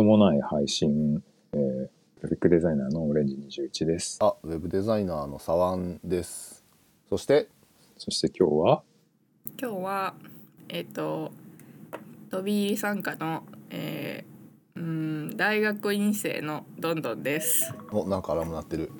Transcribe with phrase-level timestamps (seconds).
[0.00, 1.90] 度もない配信、えー、グ
[2.22, 4.18] ラフィックデザイナーのオレンジ21です。
[4.22, 6.64] あ、ウェブデザイナーの沢ンです。
[7.10, 7.48] そして、
[7.98, 8.82] そして今日は、
[9.60, 10.14] 今日は
[10.70, 11.32] えっ、と
[12.30, 17.74] 飛び入り参加の、えー、うん大学院生のどんどんです。
[17.92, 18.90] お、なんかアラーム鳴ってる。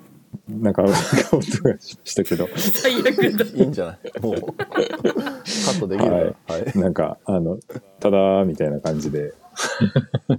[0.59, 0.95] なんか、音が
[1.43, 3.45] しましたけど、最悪だ。
[3.45, 4.19] いいんじゃない？
[4.21, 6.33] もう、カットできるから。
[6.55, 6.79] はい。
[6.79, 7.57] なんか、あの、
[7.99, 9.33] ただみたいな感じで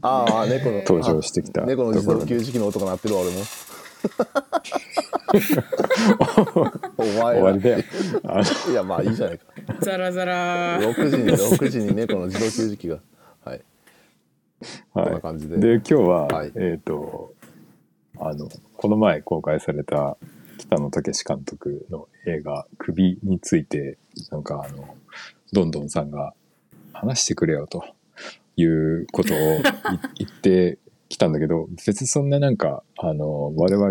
[0.02, 3.36] ああ、猫の、登場してきたあ猫の自動給食の音が鳴ってるわ、俺も。
[6.98, 7.78] お前終わりだよ。
[8.70, 9.44] いや、まあいいじゃないか。
[9.80, 10.80] ザラザラ。
[10.80, 12.98] 6時に、6時に猫の自動給食器が。
[13.44, 13.60] はい。
[14.92, 15.56] こんなは感じで。
[15.56, 15.60] い。
[15.60, 17.32] で、今日は、はいえっ、と、
[18.18, 18.48] あの、
[18.82, 20.16] この前公開された
[20.58, 23.96] 北野武監督の映画、首について、
[24.32, 24.96] なんかあの、
[25.52, 26.34] どんどんさんが
[26.92, 27.84] 話してくれよと
[28.56, 29.36] いうことを
[30.16, 33.88] 言ってきたんだけど、別にそんななんか、あの、我々、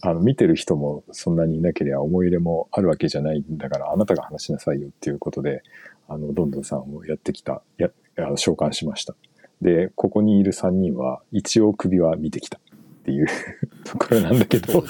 [0.00, 5.62] あの、見てる人もそんなにいなければ思い入れもあるわけじゃないんだから、あなたが話しなさいよっていうことで、
[6.08, 7.90] あの、どんどんさんをやってきた、や、
[8.34, 9.14] 召喚しました。
[9.60, 12.58] で、ここにいる3人は、一応首は見てきた
[13.02, 13.26] っていう
[13.84, 14.82] ところなんだけど。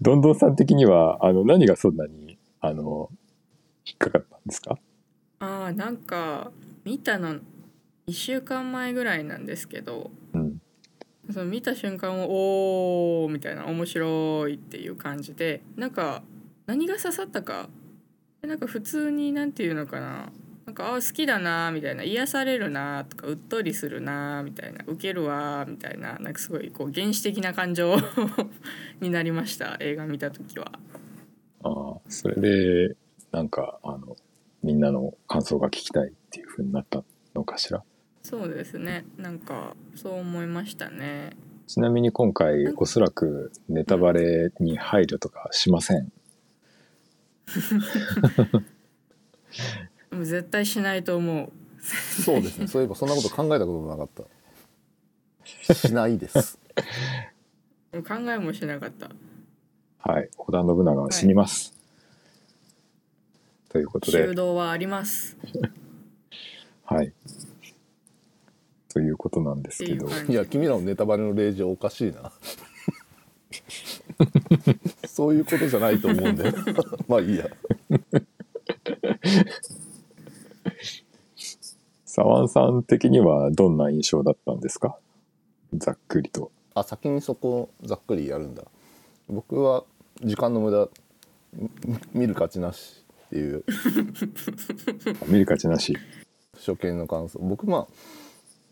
[0.00, 3.10] どんどんさん的には、あの、何がそんなに、あの、
[3.86, 4.78] 引っかかったんですか？
[5.40, 6.52] ああなんか
[6.84, 7.34] 見たの
[8.06, 10.60] 1週間前ぐらいなんですけど、うん。
[11.30, 16.22] その見た瞬間をおーみたいな面白いっていう感じでなんか
[16.66, 17.70] 何が刺さったか
[18.42, 20.30] えなんか普通になんていうのかな
[20.76, 27.94] なんかあー好きだなーみたいな癒されるなーとかうっとりするなーみたいなウケるわーみたいななんかすごいこう原始的な感情
[29.00, 30.72] になりました映画見た時は。
[31.62, 32.40] ああ、それ
[32.88, 32.96] で、
[33.32, 34.16] なんか、あの、
[34.62, 37.02] みんなの感想が聞きたいっていう風になった
[37.34, 37.82] のかしら？
[38.22, 41.30] そうですねなんかそう思いましたね。
[41.68, 46.12] ちなみに今回、おそらくネタバレに配慮とかしません？
[50.14, 51.50] でも絶対しないと思う。
[52.22, 52.68] そうですね。
[52.68, 54.08] そういえばそんなこと考えたこともなかっ
[55.66, 55.74] た。
[55.74, 56.56] しないです。
[57.92, 59.10] 考えもしなかった。
[59.98, 60.30] はい。
[60.38, 61.74] 織田信長は死にます。
[63.70, 65.36] ということで修、道はあります。
[66.86, 67.12] はい。
[68.90, 72.30] ということなんですけどいや、君らのネタバレの例示はおかしいな。
[75.08, 76.54] そういうことじゃないと思うんだよ。
[77.08, 77.50] まあいいや。
[82.14, 84.96] 沢さん的にはどんな印象だったんですか？
[85.74, 86.52] ざっくりと。
[86.74, 88.62] あ、先にそこざっくりやるんだ。
[89.28, 89.82] 僕は
[90.22, 90.88] 時間の無駄、
[91.54, 91.70] み
[92.14, 93.64] 見る価値なしっていう
[95.26, 95.96] 見る価値なし。
[96.56, 97.40] 初見の感想。
[97.40, 97.86] 僕まあ、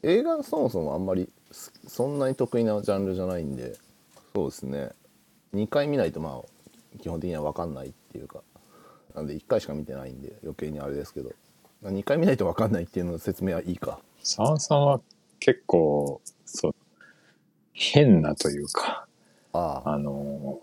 [0.04, 3.76] 映画そもそもあんまりすそんなに得意なジャンルじゃないんで、
[4.36, 4.90] そうですね。
[5.52, 8.42] 2回見ないとまあ、基本的には分かんないっていうか、
[9.16, 11.32] なんで1回しか見てないんで余計にあれですけど、
[11.90, 13.98] 2回見ないと分かんないっていうの説明はいいか。
[14.22, 15.00] 沢さんは
[15.40, 16.74] 結構、そう、
[17.72, 19.06] 変なというか、
[19.52, 20.60] ああ、あの、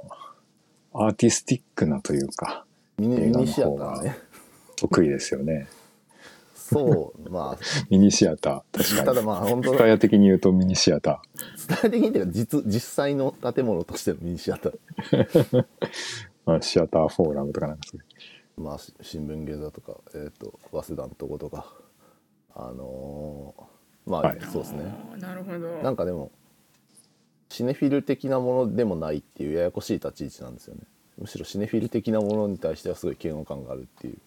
[0.94, 2.66] アーティスティックなというか、
[2.98, 4.18] ミニミニシアターね。
[4.78, 5.68] 得意ですよね。
[6.56, 7.58] そう、ま
[7.90, 8.54] ミニシアター。
[8.58, 9.06] あ、確かに。
[9.06, 11.22] ただまあ本当深谷的に言うとミニシアタ
[11.68, 14.80] 伝え的に言うと実実際の建物としてのミニシアター。
[15.12, 15.66] ー。
[16.46, 18.06] まあ、シアターフォーラムとかなんかそういう。
[18.60, 21.66] まあし新聞芸座とか、えっ、と早稲田のとことか、
[22.56, 23.64] あのー
[24.10, 24.94] まあ、はいそうですね。
[25.18, 25.84] なるほど。
[25.84, 26.32] なんかでも
[27.50, 30.82] シネフィル的なものでもないっていうややこしい立ち位置なんですよね。
[31.18, 34.18] むしろシネフィル的なものに対してはすごい嫌悪感があるっていう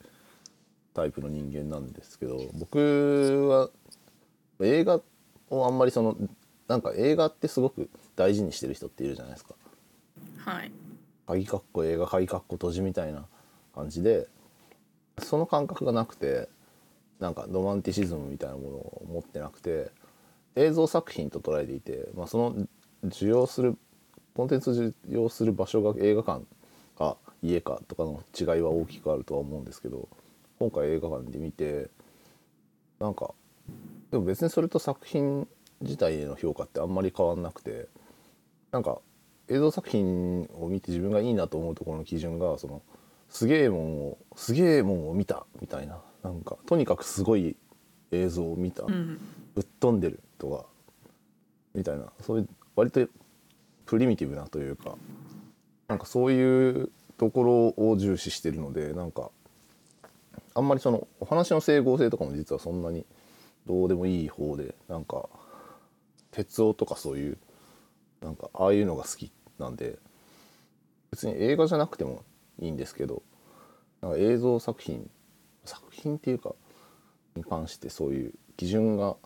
[0.95, 3.71] タイプの人間なんですけど僕は
[4.61, 5.01] 映画
[5.51, 6.17] をあんまりその
[6.69, 9.55] なんか映画ってすごく大事にしてる人っているじゃないですか。
[10.39, 10.71] はい。
[11.27, 13.27] 鍵かっこ映画鍵かっこ閉じみたいな
[13.75, 14.29] 感じで
[15.25, 16.49] その感覚がなくて
[17.21, 19.91] なんかロマンティシズムみたいなものを持ってなくて
[20.57, 22.67] 映像作品と捉えていて、まあ、その
[23.05, 23.77] 受容する
[24.35, 26.45] コンテンツを受容する場所が映画館
[26.99, 30.09] か家かとかの違いは大きくあるとは思うんですけど
[30.59, 31.89] 今回映画館で見て
[33.01, 33.35] なんか
[34.11, 35.49] でも別にそれと作品
[35.81, 37.89] 自体への評価ってあんまり変わんなくて
[38.71, 38.99] なんか
[39.49, 42.83] 映像作品を見て自分がいいなと思うところの基準がその
[43.33, 45.99] すげえもんをすげえもんを見たみたいな。
[46.23, 47.57] なんかとにかくすごい
[48.13, 49.19] 映像を見た、うん。
[49.55, 50.67] ぶっ飛んでるとか
[51.75, 52.13] みたいな。
[52.21, 53.09] そういう割と
[53.87, 54.97] プリミティブなというか
[55.89, 59.31] なんかそういうところを重視してるのでなんか
[60.55, 63.07] あんまりそのお話の整合性とかも実はそんなに
[63.67, 65.29] どうでもいい方でなんか
[66.31, 67.39] 鉄夫とかそういう
[68.23, 69.99] なんかああいうのが好きなんで
[71.11, 72.25] 別に映画じゃなくても
[72.63, 73.23] いいんですけど
[74.01, 75.11] なんか映像作品
[75.65, 76.55] 作品っていうか
[77.37, 79.17] に関してそういう基準が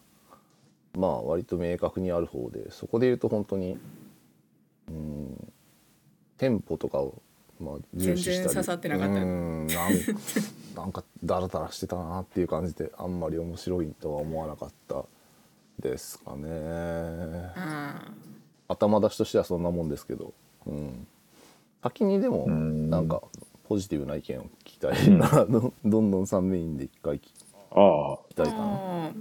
[0.96, 3.78] まあ割と明確にある方でそこで言うと本当に
[4.88, 5.52] うん
[6.38, 7.20] テンポとかを
[7.60, 9.92] まあ重視したり全然刺さってなかったうんなん
[10.76, 15.04] なんかダラダラしてたなっていう感じであんまり面白いとは思わなかった
[15.78, 16.48] ですかね。
[17.56, 18.12] あ
[18.68, 20.34] 頭出しとしてはそんなもんですけど、
[20.66, 21.06] うん、
[21.82, 22.90] 先にでもん。
[22.90, 23.22] なんか
[23.64, 25.44] ポジティブな意見を聞きたいな。
[25.46, 27.32] どどんどんさんメインで一回聞き
[27.70, 28.14] あ。
[28.14, 29.12] あたいかな。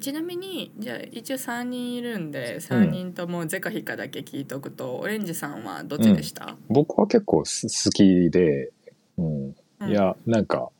[0.00, 8.70] ちなみにじゃあ一応3人いるんで3人ともゼカヒカだけ聞いとくと、オレンジさんはどっちでした、僕は結構す好きで、
[9.16, 9.90] うん、うん。
[9.90, 10.70] いやなんか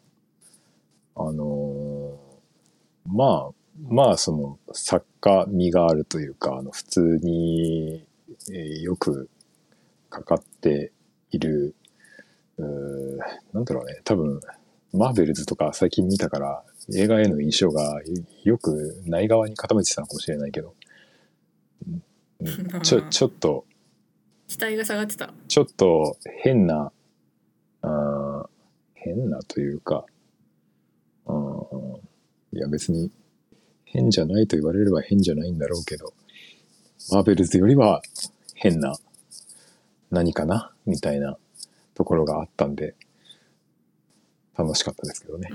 [1.17, 2.29] あのー
[3.07, 3.53] まあ
[3.89, 8.05] まあその作家味があるというかあの普通に、
[8.51, 9.29] えーよく
[10.11, 10.93] かかって
[11.31, 11.75] いる。
[12.57, 13.19] うー
[13.53, 14.01] なんだろうね。
[14.05, 14.41] 多分
[14.93, 16.65] マーベルズとか最近見たから
[16.95, 18.01] 映画への印象が
[18.45, 20.75] よくない側に傾いてたのかもしれないけど、
[22.83, 23.67] ちょ ちょっと
[24.47, 25.33] 期待が下がってた。
[25.47, 26.91] ちょっと変な、
[27.83, 28.49] あー
[28.95, 30.07] 変なというか、
[31.27, 31.59] うん
[32.51, 33.11] いや別に
[33.85, 36.15] 変じゃないと言われれば変じゃないんだろうけど、
[37.11, 38.03] マーベルズよりは
[38.55, 38.97] 変な
[40.11, 40.73] 何かな？
[40.87, 41.37] みたいな
[41.95, 42.95] ところがあったんで、
[44.57, 45.51] 楽しかったですけどね。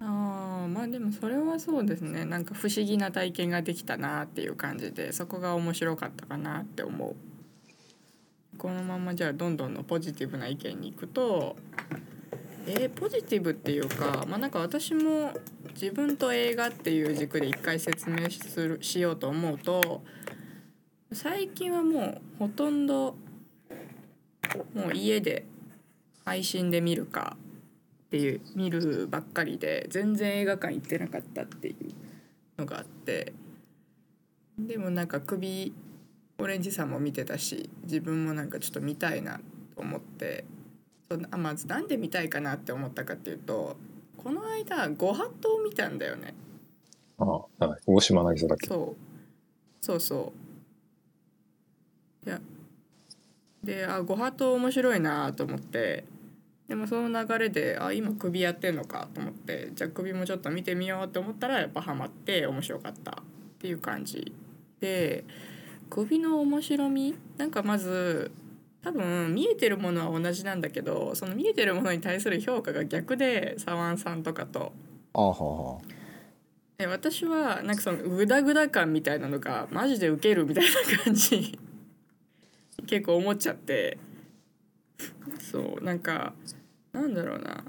[0.00, 2.24] あまあでもそれはそうですね。
[2.24, 7.14] なんか不思議な体験ができたなっていう感じでそこが面白かったかなって思う。
[8.56, 11.56] このままじゃあどんどんのポジティブな意見に行くと
[12.66, 15.32] えーポジティブっていうかまあなんか私も
[15.72, 20.02] 自分と映画っていう軸で一回説明するしようと思うと
[21.12, 23.16] 最近はもうほとんど
[24.74, 25.44] もう家で
[26.24, 27.36] 配信で見るか
[28.06, 31.76] っていう見るばっかりで全然映画館行ってなかったっていう
[32.60, 33.32] のがあって
[34.58, 35.72] でもなんか首
[36.38, 39.38] オレンジさんも見てたし自分もなんかちょっと見たいな
[39.74, 40.44] と思って
[41.08, 43.76] そうあまずなんで見たいかなって思ったかっていうと
[44.16, 46.34] この間ご法度を見たんだよね。
[47.18, 47.24] あ
[47.58, 48.66] あ、はい大島渚だっけ？
[48.66, 49.84] そう。
[49.84, 50.49] そうそう
[52.26, 52.40] いや
[53.62, 56.04] であご法度面白いなと思って。
[56.68, 59.70] でもその流れであ今首やってんのかと思って。
[59.74, 63.10] じゃあ首もちょっと見てみようと思ったらやっぱハマって面白かった。
[63.10, 63.14] っ
[63.58, 64.32] ていう感じ。
[64.80, 65.24] で
[65.90, 67.16] 首の面白み？
[67.36, 68.30] なんかまず
[68.82, 74.72] 多分見えてるものは同じなんだけどその見えてるものに対する評価が逆でサワンさんとかと。
[75.12, 75.78] あはは
[76.78, 81.58] え私はなんかそのグダグダ感みたいなのがマジでウケるみたいな感じ
[82.86, 83.98] 結構思っちゃって。
[85.50, 86.34] そうなんか
[86.92, 87.64] なんだろうな。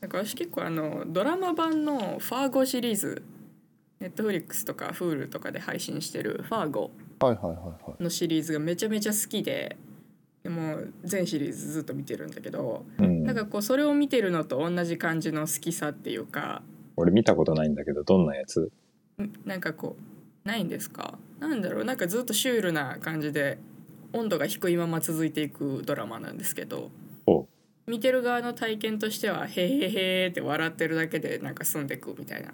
[0.00, 3.22] なんか私結構あのドラマ版の「ファーゴ」シリーズ
[4.00, 9.76] ネットフリックスとか Hulu とかで配信してる「ファーゴはいはいはいはい」のシリーズがめちゃめちゃ好きで
[10.42, 13.24] でも全シリーズずっと見てるんだけどうん。
[13.24, 16.62] なんかこうそれを見てるのと同じ感じの好きさっていうか
[16.96, 18.70] 俺見たことないんだけど、どんなやつ？
[19.20, 19.96] んなんかこ
[20.44, 21.18] うないんですか？
[21.38, 21.84] なんだろう？
[21.84, 23.58] なんかずっとシュールな感じで
[24.12, 26.90] 温度が低いまま続いていくドラマなんですけど
[27.26, 27.46] お。
[27.86, 32.52] 見てる側の体験としては「へーへーへーって笑ってるだけでなんか済んでくみたいな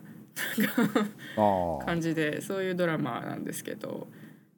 [1.84, 4.06] 感じでそういうドラマなんですけど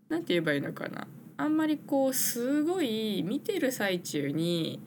[0.08, 1.06] なんて言えばいいのかな。
[1.36, 4.80] あんまりこうすごい見てる最中に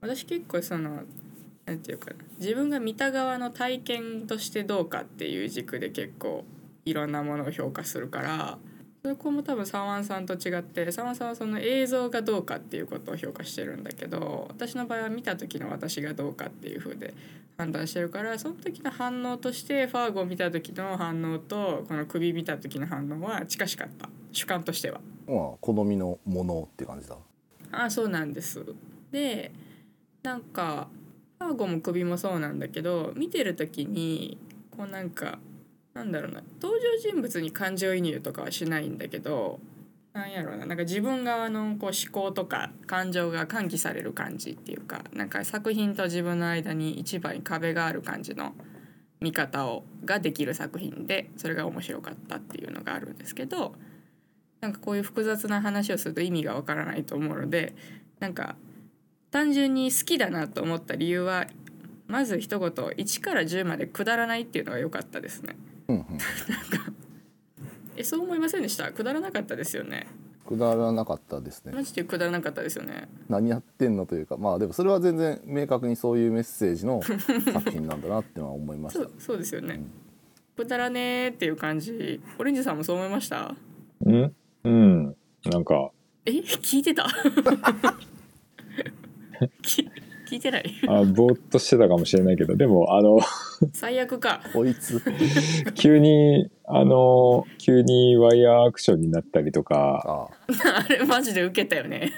[0.00, 1.04] 私結構その
[1.64, 6.44] なんていうかな自分が見た側の体験としてどうかっていう軸で結構
[6.84, 8.58] いろんなものを評価するから
[9.02, 17.12] そこも多分サワンさんと違ってサワンさんはその映像がどうかっていうことを評価してるんだけど私の場合は見た時の私がどうかっていう風で
[17.58, 25.00] 判断してるからその時の反応としてファーゴを見た時の反応とこの首見た時の反応は近しかった主観としては。
[25.26, 27.16] まあ好みのものって感じだ
[27.70, 28.64] あそうなんです
[29.10, 29.52] で
[30.22, 30.88] なんか
[31.38, 34.38] ファーゴも首もそうなんだけど見てる時に
[34.76, 35.38] こうなんか
[35.94, 39.60] なんだろうな登場人物に感情移入とかはしないんだけど
[40.12, 48.52] なんやろうななんか自分側のこう思考とか感情が喚起される感じっていうかなんか作品と自分の間に一番壁がある感じの
[49.20, 53.74] 見方をができる作品でそれが面白かったっていうのがあるんですけど
[54.60, 57.74] なんかこういう複雑な話をすると意味がわからないと思うので
[58.20, 58.56] なんか
[59.30, 61.46] 単純に好きだなと思った理由は
[62.06, 65.56] まず一言1から10までくだらないっていうのが良かったですね。
[65.88, 66.04] うんうん。
[67.96, 68.90] えそう思いませんでした？
[68.92, 70.06] くだらなかったですよね。
[70.46, 71.72] くだらなかったですね。
[71.72, 73.08] マジでくだらなかったですよね。
[73.28, 77.02] 何やってんのというかまあでもそれは全然明確にそういうメッセージの
[77.52, 79.00] 作品なんだなっていうのは思いました。
[79.00, 79.82] そうそうですよね、
[80.56, 82.20] くだらねーっていう感じ。
[82.38, 83.54] オレンジさんもそう思いました？
[84.04, 84.34] うん？
[84.64, 85.16] うん。
[85.44, 85.90] なんか、
[86.24, 87.06] え聞いてた？
[89.62, 89.88] き
[90.32, 90.74] 聞いてない。
[90.88, 93.18] あぼーっとしてたかもしれないけど、でも、あの、
[93.74, 94.40] 最悪か。
[94.54, 95.02] こいつ。
[95.74, 100.88] 急に、あの、急にワイヤーアクションになったりとか、ああ。
[100.88, 102.12] れマジで受けたよね。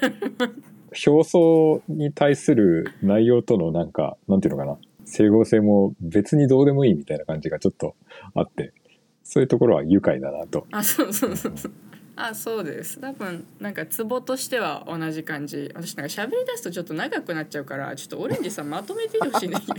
[1.07, 7.97] 表層に対する内容とのなんか、なんていうのかな、整合性も別にどうでもいいみたいな感じがちょっと
[8.35, 8.73] あって、
[9.25, 10.69] そういうところは愉快だなと。
[10.71, 11.73] あそうそうそうそう
[12.17, 13.01] あそうです。
[13.01, 15.71] 多分なんかツボとしては同じ感じ。
[15.75, 19.75] 私なんか喋り出すとちょっと長くなっちゃうからちょっとオレンジさんまとめてほしいんだけど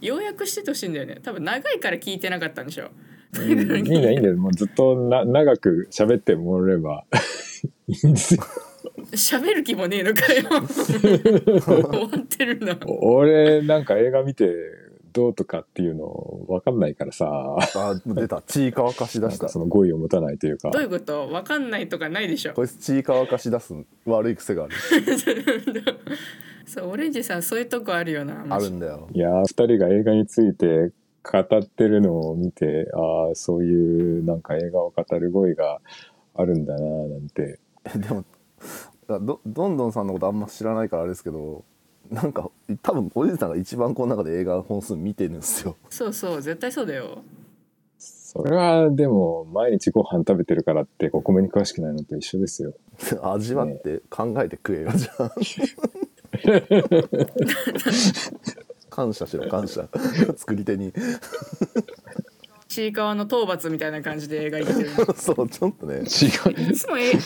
[0.00, 1.20] 要約しててほしいんだよね。
[1.22, 2.90] 多分長いから聞いてなかったんでしょ
[3.34, 3.40] う。
[3.40, 3.68] んいいん
[4.02, 4.36] だいいんだよ。
[4.36, 7.04] もうずっとな長く喋ってもらえば。
[7.86, 8.42] いいんですよ。
[9.12, 10.42] 喋る気もねえのかよ。
[10.68, 14.46] 終わってるなお俺なんか映画見て
[15.12, 18.42] どうとかっていうのわかんないからさ、あ出た。
[18.42, 19.48] ちいかわかし出した。
[19.48, 20.70] その語彙を持たないというか。
[20.70, 20.82] どう。
[20.82, 21.28] いうこと？
[21.30, 22.52] わかんないとかないでしょ。
[22.54, 23.74] こいつちいかわかし出す
[24.06, 24.74] 悪い癖がある。
[26.66, 29.08] そうオレンジさんそういうとこあるよなあるんだよ。
[29.12, 29.46] いやー、二
[29.76, 35.80] 人が映画について語ってるのを見て、ああ、そういうなんか映画を語る語彙が
[36.34, 37.58] あるんだなーなんて。
[37.84, 38.24] えでも
[39.08, 41.64] どどんどんさんのことあんま知らないからあれですけど
[42.10, 42.50] なんか
[42.82, 45.76] 多分おじさんが一番この中で映画本数見てるんですよ。
[45.90, 47.22] そうそう絶対そうだよ。
[47.98, 52.74] それはでも毎日ご飯食べてるからってお米に詳しくないのと一緒ですよ。
[53.22, 55.32] 味わって考えて食えよじゃあ。
[58.90, 59.88] 感謝しろ感謝。
[60.36, 60.92] 作り手に
[62.68, 65.96] ちいかわの討伐みたいな感じで映画行ってる そうちょっとね。
[65.96, 66.02] 違う。
[66.04, 66.04] い
[66.76, 67.16] つもえい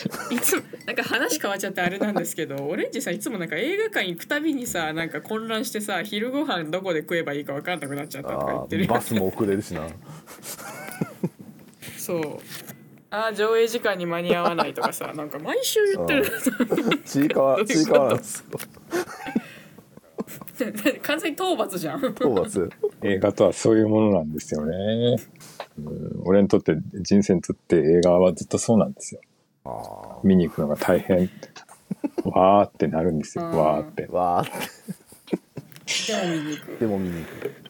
[0.41, 9.89] つもなんか話変わっちゃってあれなんですけどオレンジさんいつもなんか映画館行くたびにさなんか混乱してさ昼ご飯どこで食えばいいか分かんなくなっちゃったとか言あってるーバスも遅れるしな。
[11.99, 12.39] そう。
[13.11, 16.25] あー上映時間に間に合わないとかさなんか毎週言ってる。
[17.05, 18.59] ちいかわちいかわなんですよ
[21.03, 22.71] 完全に討伐じゃん討伐
[23.03, 25.17] 映画とはそういうものなんですよね。
[25.79, 29.21] うん、俺にとって人生にとって映画はずっとそうなんですよ。
[29.65, 31.31] あ見に行くのが大変。
[32.25, 33.45] わーってなるんですよ。
[33.45, 34.13] うんわーってー。
[34.13, 34.51] わーっ
[36.07, 37.63] でも見に行くてでも見に行く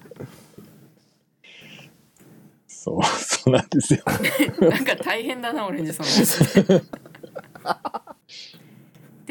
[2.66, 4.02] そう、そうなんですよ。
[4.68, 6.06] なんか大変だなオレンジさん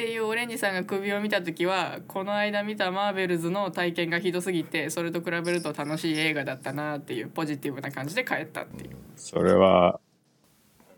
[0.02, 8.96] っていうオレンジさんが首を見た時はこの間見たマーベルズの体験がひどすぎてそれと比べると楽しい映画だったなっていうポジティブな感じで帰ったっていう。
[9.16, 10.00] それは、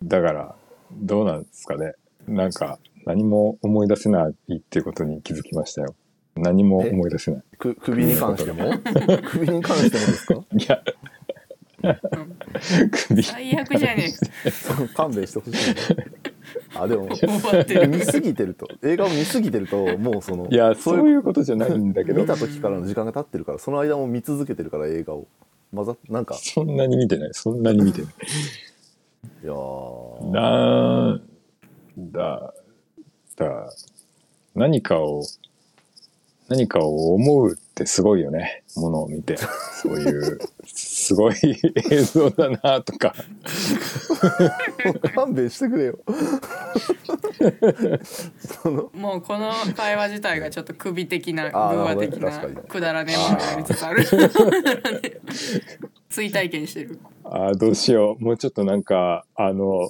[0.01, 0.55] だから、
[0.93, 1.91] どうなんですかね。
[2.29, 5.95] なんか、何も思い出せないっていうことに気づきましたよ。
[6.37, 7.43] 何も思い出せない。
[7.59, 8.71] く首に関しても？
[9.29, 10.35] 首に関してもですか？
[10.35, 10.81] いや、
[13.09, 14.13] 首、最悪じゃね
[14.95, 16.03] 勘弁してほしいな
[16.75, 17.07] あでも
[17.87, 18.67] 見すぎてると。
[18.83, 22.21] 映画を見すぎてるともうそのいや、そうういうことじゃないんだけど。
[22.21, 25.27] 見、た時からの時間が経ってるからその間も見続けてるから映画を。
[25.73, 26.35] 混ざっなんか。
[26.35, 27.29] そんなに見てない。
[27.33, 28.11] そんなに見てない。
[29.43, 30.31] いやー。
[30.31, 31.21] なん
[32.11, 32.53] だ、
[33.35, 33.73] だ、
[34.55, 35.23] 何かを、
[36.49, 38.61] 何かを思うってすごいよね。
[38.75, 39.35] ものを見て。
[39.37, 41.35] そういう、すごい
[41.89, 43.15] 映像だなとか。
[45.15, 45.99] 勘弁してくれよ
[48.61, 54.05] そのもうこの会話自体がちょっと首的な偶話的なくだらねえものになりつつある
[56.13, 58.23] 追体験してるああ、どうしよう。
[58.23, 59.89] もうちょっとなんか、あの、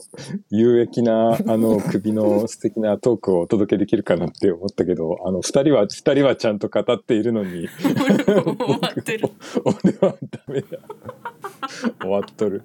[0.50, 9.30] 有益な、あの、 首の素敵なトークをお届けできるかなって思ったけど、あの、二人は、二人はちゃんと語っているのに、終わってる
[9.65, 10.77] 俺はダメだ。
[12.00, 12.62] 終わっとる。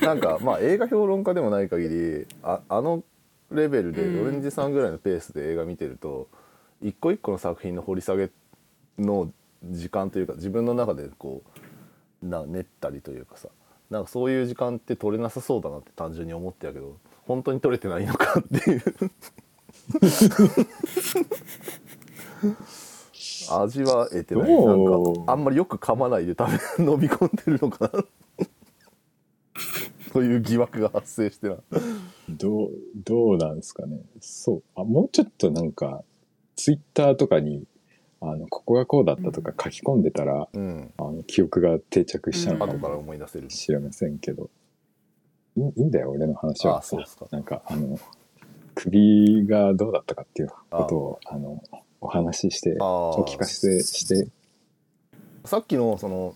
[0.00, 3.04] なんかまあ映画評論家でもない限りああの
[3.50, 6.28] レベルでうんオレンジさんぐらいのペースで映画見てると、
[6.80, 8.30] 一個一個の作品の掘り下げ
[8.98, 9.30] の
[9.70, 11.60] 時間というか自分の中でこう
[12.24, 13.48] な練ったりというかさ。
[13.90, 18.82] なんかそういう時間って取れなさそうだなって単純に思ってたけど本当に取れてないのかっていう。
[23.50, 24.48] 味は得てない。
[24.48, 24.76] どなう
[25.12, 28.04] んかあんまりよく噛まないで食べ飲み込んでるのかな。
[30.12, 31.56] という疑惑が発生してな。
[32.28, 34.00] どう、どうなんですかね。
[34.20, 34.62] そう。
[34.74, 36.04] あ、もうちょっとなんか、
[36.56, 37.64] ツイッターとかに、
[38.26, 40.92] あのここがこうだったとか書き込んでたら、うん。
[40.96, 43.48] あの記憶が定着したのか後から思い出せる。
[43.48, 44.50] 知りませんけど。
[45.56, 46.78] いいんだよ俺の話は。
[46.78, 47.26] あそうですか。
[47.30, 47.98] なんかあの
[48.74, 51.62] 首がどうだったかっていうことをあの
[52.00, 54.28] お話ししてあお聞かせして。
[55.44, 56.34] さっきのその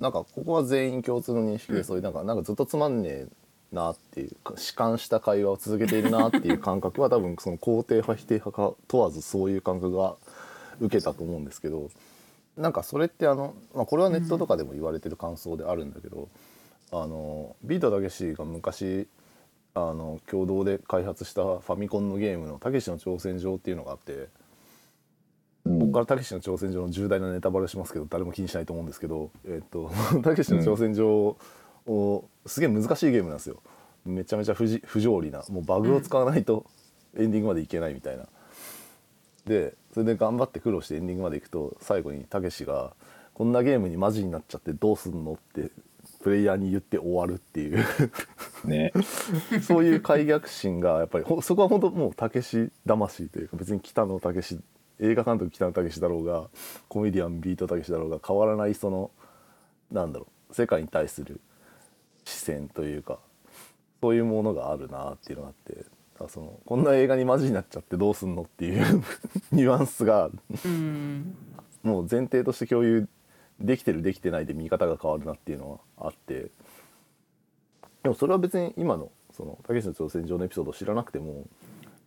[0.00, 3.26] なんかここは全員共通の認識で、そういうなんかなんかずっとつまんねえ
[3.72, 10.16] なっていうか弛緩した会話を続けているなっていう感覚は多分その肯定派否定派か問わずそういう感覚が
[10.80, 11.90] 受けたと思うんですけど
[12.56, 16.28] なんかそれってあの、まあ、これはネットとかでも言われてる感想であるんだけど、
[16.90, 19.08] あのビートたけしが昔
[19.74, 24.12] あの共同で開発したファミコンのゲームの「たけしの挑戦状」っていうのがあって。
[24.12, 29.90] うんここからたけしの挑戦状の重大なネタバレしますけど誰も気にしないと思うんですけどえっと
[30.22, 31.36] たけしの挑戦状
[31.86, 33.60] をすげえ難しいゲームなんですよ
[34.04, 36.66] めちゃめちゃ不じ不条理なもうバグを使わないと
[37.16, 38.28] エンディングまでいけないみたいな
[39.44, 42.92] でそれで頑張って苦労してエンディングまで行くと最後にたけしが
[43.32, 45.70] 「こんなゲームにマジになっちゃってどうすんの?」って
[46.22, 47.82] プレイヤーに言って終わるっていう
[48.66, 48.92] ね
[49.66, 54.62] そういう開逆心がやっぱりほそこは本当もうたけし魂というか別に北野武
[54.98, 56.50] 映画監督北野武だろうが
[56.88, 59.10] コメディアンビートたけしだろうが変わらないその
[59.90, 61.40] なんだろう世界に対する
[62.26, 63.18] 視線というか
[64.02, 65.86] そういうものがあるなっていうのがあって
[66.28, 69.02] そのこんな映画にマジになっちゃってどうすんのっていう
[69.52, 70.30] ニュアンスが
[70.64, 71.36] うん
[71.82, 73.08] もう前提として共有
[73.60, 76.50] できてるできてないで見方が変わるなっていうのはあって。
[78.02, 81.44] でもそれは別に今のその「たけしの挑戦状」のエピソードを知らなくても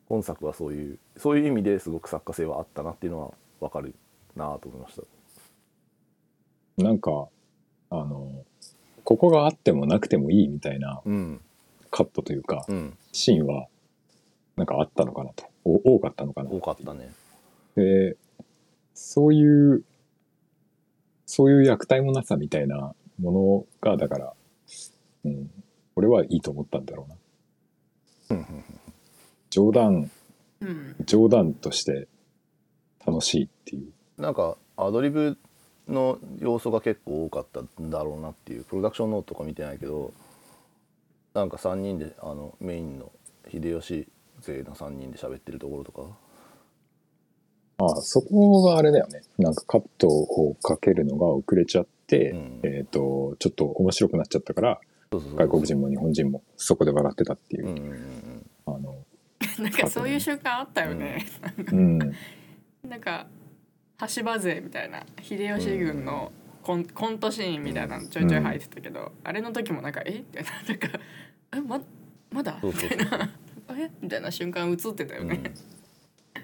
[0.08, 3.94] 本作はそういうそういう意味ですごく作家性はあったなっていうのは分かる
[4.36, 4.96] なと思いまし
[6.78, 6.84] た。
[6.84, 7.28] なんか
[7.89, 8.46] あの
[9.04, 11.42] ここがあってもなくてもいいみたいなうん。
[11.92, 12.98] カットというかうん。
[13.12, 13.68] シーンは
[14.60, 15.46] なんかあったのかなと。
[15.63, 16.51] お多かったのかな。
[16.51, 17.13] 多かったね。
[17.76, 18.17] で
[18.93, 19.84] そういう
[21.26, 24.34] そういう虐待もなさみたいなものがだから、
[25.24, 25.50] うん、
[25.95, 27.08] 俺はいいと思ったんだろ
[28.30, 28.38] うな。
[28.38, 28.63] うんうん
[29.50, 30.12] 冗談
[30.60, 30.95] うん。
[31.06, 32.10] 冗談として
[33.08, 34.22] 楽しいっていう。
[34.22, 35.38] なんかアドリブ
[35.88, 40.13] の要素が結構多かったんだろうなっていうプロダクションノートとか見てないけど
[41.34, 43.12] なんか3人であのメインの
[43.50, 44.10] 秀吉
[44.41, 46.02] 勢の3人で喋ってるところとか？
[47.78, 49.21] ああそこがあれだよね。
[49.38, 52.60] なんかカットをかけるのが遅れちゃって、うん。
[52.63, 54.80] えっ、とちょっと面白くなっちゃったから
[55.12, 57.67] そうそうそう外国人も日本人もそこで笑ってたっていう。
[57.67, 58.95] う、んうんうんあの
[59.63, 61.25] なんかそういう瞬間あったよね、
[61.71, 61.97] うん。
[62.88, 63.28] なんか
[64.15, 70.19] 橋場勢みたいな秀吉軍のコン,、コントシーンみたいなのちょいちょい入ってたけど、あれの時もなんか「え？
[70.19, 70.99] みたいななんか
[71.56, 71.82] 「えま
[72.32, 73.30] まだ?」みたいな
[73.77, 73.91] 「え？
[74.01, 75.53] みたいな瞬間映ってたよね、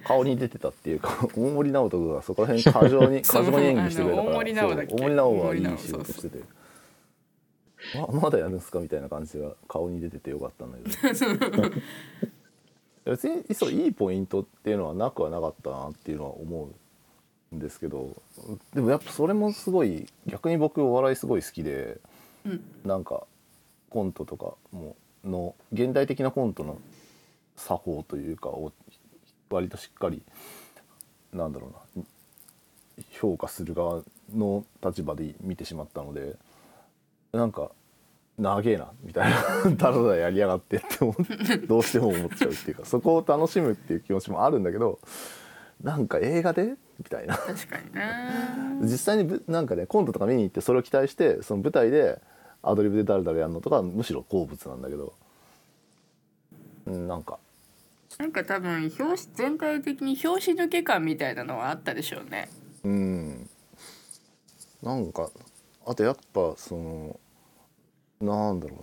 [0.04, 4.32] 顔に出てたっていうか 大森直人がそこら辺過剰に 過剰に演技してくれたから。
[4.32, 6.40] 大森直大森直はいい仕事してて。
[7.94, 11.70] ままだやるんすかみたいな感じが顔に出ててよかったんだけど。
[13.12, 16.70] 別にそういいポイントっていうのはなくはなかったなっていうのは思
[17.52, 18.10] うんですけど
[18.74, 22.00] でもやっぱそれもすごい逆に僕お笑いすごい好きで
[22.46, 22.62] うん。
[22.84, 23.28] なんか
[23.92, 26.80] コントとかもの現代的なコントの
[27.56, 28.72] 作法というかを
[29.50, 30.22] 割としっかり
[31.34, 32.06] なんだろうな
[33.12, 34.02] 評価する側
[34.34, 36.36] の立場で見てしまったので
[37.32, 37.72] なんか
[38.38, 39.38] 長えなみたいな
[39.78, 45.00] ただただやりやがってって思ってどうしても思っちゃうっていうかそこを楽しむっていう気持ちもあるんだけど
[45.82, 47.38] なんか映画でみたいな。
[47.38, 48.80] 確かにな。
[48.82, 52.22] 実際にぶなんかねコントとか見に行ってそれを期待してその舞台で
[52.64, 55.14] アドリブで誰々やるのとかはむしろ好物なんだけど
[56.88, 57.40] うんなんか
[58.18, 62.50] なんか多分表紙全体的に表紙抜け感みたいなのはあったでしょうね。
[62.84, 63.50] うん。
[64.82, 65.30] なんか
[65.86, 67.20] あとやっぱその
[68.22, 68.76] なんだろ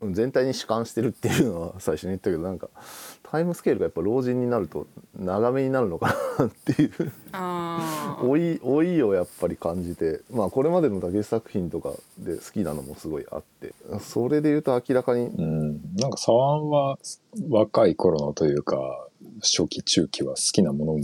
[0.00, 0.12] うな。
[0.12, 2.68] 全体に主観してるっていうのは最初に言ったけどなんか
[3.32, 4.86] タイムスケールがやっぱ老人になると
[5.18, 6.92] 長めになるのかなっていう。
[8.22, 10.20] 老い老いをやっぱり感じて。
[10.30, 13.72] まあこれまでの武井作品とかで好きなのもすごいあって。
[14.00, 15.28] それで言うと明らかに。
[15.28, 16.98] うん、なんか沢庵は
[17.48, 19.08] 若い頃のというか
[19.40, 21.00] 初期中期は好きなものも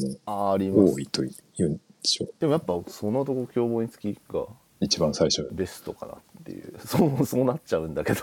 [0.52, 0.94] あります。
[0.96, 2.34] 多いというんでしょう。
[2.38, 4.44] でもやっぱそのとこ凶暴につきが
[4.80, 5.48] 一番最初。
[5.50, 6.74] ベストかなっていう。
[6.84, 8.20] そうそうなっちゃうんだけど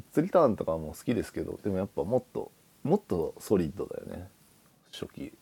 [0.00, 2.50] ッズリターンとかも好きですけどでもやっぱもっと
[2.82, 4.28] もっとソリッドだよね。
[4.92, 5.32] 初期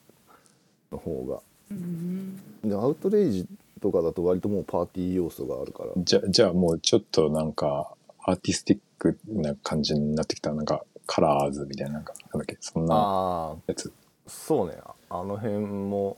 [0.90, 1.40] の方が。
[1.70, 2.36] うん。
[2.62, 3.46] でアウトレイジ
[3.80, 5.90] とかだと割ともうパーティー要素があるから。
[5.96, 7.92] じゃじゃあもうちょっとなんか
[8.24, 13.92] アーティスティックな感じになってきたなんかカラーズみたいななんかなんだっけそんなやつ。
[14.26, 14.78] そうね。
[15.10, 16.16] あの辺も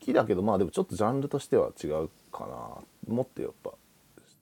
[0.00, 2.46] きだけどまあでもちょっとジャンルとしては違うか
[3.06, 3.14] な。
[3.14, 3.70] もっとやっぱ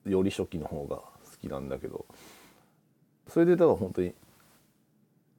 [0.06, 1.09] より初期の方が好
[1.40, 2.06] きなんだけど。
[3.28, 4.12] それでだから本当に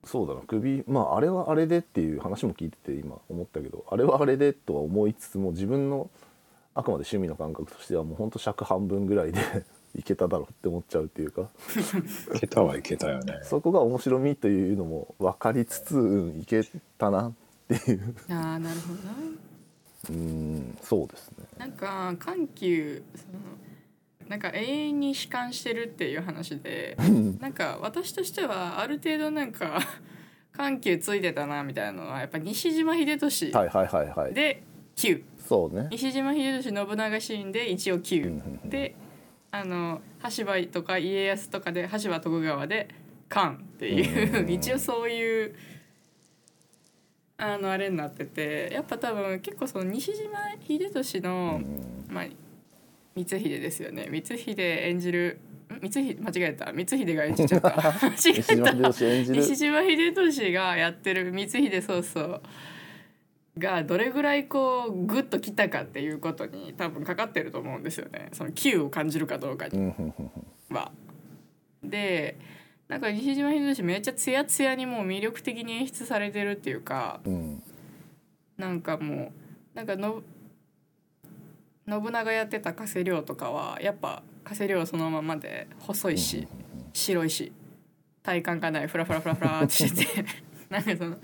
[0.03, 0.41] そうだな。
[0.41, 6.09] 首まああれはあれでっていう話も聞いてて今思ったけどあれはあれでとは思いつつも自分の
[6.73, 9.39] あくまで趣味の感覚としてはもうほんと尺半分ぐらいで
[9.93, 11.49] いけただろうって思っちゃうっていうか。
[12.33, 13.41] いけたはいけたよね。
[13.43, 16.63] そこが面白みというのも分かりつつ、うん、いけ
[16.97, 17.33] たなっ
[17.67, 18.15] ていう。
[18.29, 19.03] ああなるほど。
[19.03, 19.13] な
[20.09, 21.45] うんそうですね。
[21.57, 23.39] なんか緩急その
[24.31, 26.95] なんか永遠に悲観してるっていう話で
[27.41, 29.81] なんか私としてはある程度なんか
[30.55, 34.33] 緩急ついてたなみたいなのはやっぱ西島秀俊はいはいはいはい。
[34.33, 34.63] で
[34.95, 35.89] 9そうね。
[35.91, 38.69] 西島秀俊信長シーンで一応うん9うんうん。
[38.69, 38.95] で
[39.51, 42.87] あの羽柴とか家康とかで羽柴徳川で
[43.27, 45.55] 関っていううん一応そういう
[47.35, 52.15] あのあれになっててやっぱ多分結構その西島秀俊の、うん。
[52.15, 52.25] まあ
[53.15, 54.07] 光秀ですよね。
[54.11, 55.75] 光秀演じるん？
[55.81, 56.65] 光秀間違えた。
[56.71, 57.69] 光秀が演じちゃった。
[58.01, 61.31] 間違西島秀えた西島秀俊がやってる。
[61.35, 62.41] 光秀そうそう。
[63.57, 68.29] がどれぐらいこうグッときたかっていうことに多分かかってると思うんですよね。
[68.31, 69.93] その球を感じるかどうかに。
[70.69, 70.91] は。
[71.83, 72.37] で
[72.87, 77.63] なんか西島秀俊めっちゃツヤツヤにもう魅力的に演出されてるっていうかうん。
[78.57, 79.33] なんかも
[79.73, 80.23] うなんかの
[81.91, 86.47] 信長やってた加瀬亮とかはやっぱ加瀬亮そのままで細いし
[86.93, 87.51] 白いし
[88.23, 90.25] 体幹がないフラフラフラフラってしてて
[90.69, 91.17] なんかその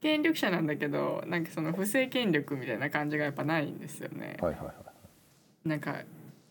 [0.00, 4.36] 権力者なんだけどなんかその不正権力みたいな感じがやっぱないんですよね。
[4.40, 4.74] はいはいはい
[5.68, 6.02] なんか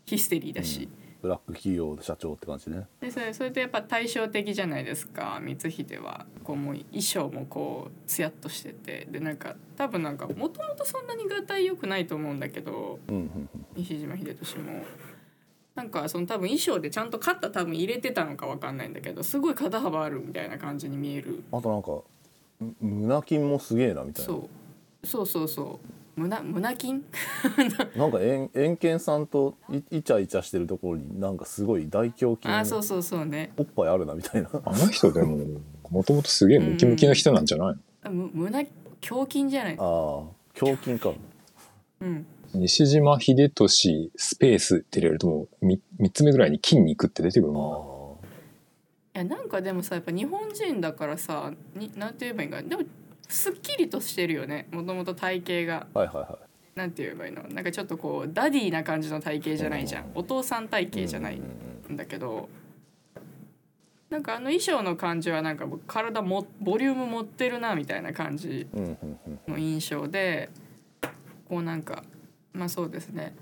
[0.06, 0.88] ヒステリーだし。
[1.22, 2.88] ブラック企業社長って感じね。
[3.02, 6.26] でそれそれとやっぱ対照的じゃないですか光秀は。
[6.44, 9.08] こうもう衣装もこうツヤっとしてて。
[9.10, 13.66] でなんか多分なんかもともとそんなにがたい良くないと思うんだけどうんうんうん。
[13.76, 14.84] 西島秀俊も。
[15.76, 21.44] なんかその多分衣装でちゃんと肩多分入れてたのかわかんないんだけどすごい肩幅あるみたいな感じに見える。
[21.52, 22.02] あとなんか
[22.60, 24.32] む胸筋もすげえなみたいな。
[24.34, 25.08] そう。
[25.08, 26.94] そうそうそう胸胸筋？
[27.96, 33.52] なんか円円健さんとイイチャイチャしてるところになんかすごい大胸筋あそうそうそうね。
[33.58, 34.50] おっぱいあるなみたいな。
[34.66, 35.38] あの人でも、
[35.90, 38.68] もともとすげえムキムキな人なんじゃないの、あむ胸
[39.10, 39.76] 胸筋じゃない？
[39.80, 40.24] ああ
[40.60, 41.14] 胸筋か
[42.02, 42.26] うん。
[42.54, 48.20] 西島秀俊スペースって入れるともう 3, 三つ目ぐらいに筋肉って出てくるあも
[49.14, 52.68] いやなんかでもさやっぱ日本人だからさになんて言えばいいんかな。
[52.70, 52.84] でも
[53.28, 54.68] すっきりとしてるよね。
[54.72, 55.88] もともと体型が。
[55.94, 56.40] あはいはいは
[56.76, 57.44] なんて言えばいいの？
[57.48, 60.12] なんかちょっとこう daddy な感じの体型じゃないじゃん。
[60.16, 61.42] お父さん体い型じゃない
[61.90, 62.50] うんだけど。
[64.10, 68.66] なんかあの衣装の感じはなんかもう体もボリューム持ってるなみたいな感じ
[69.46, 70.50] の印象で
[71.50, 72.04] こうなんか
[72.54, 73.36] まあそうですね。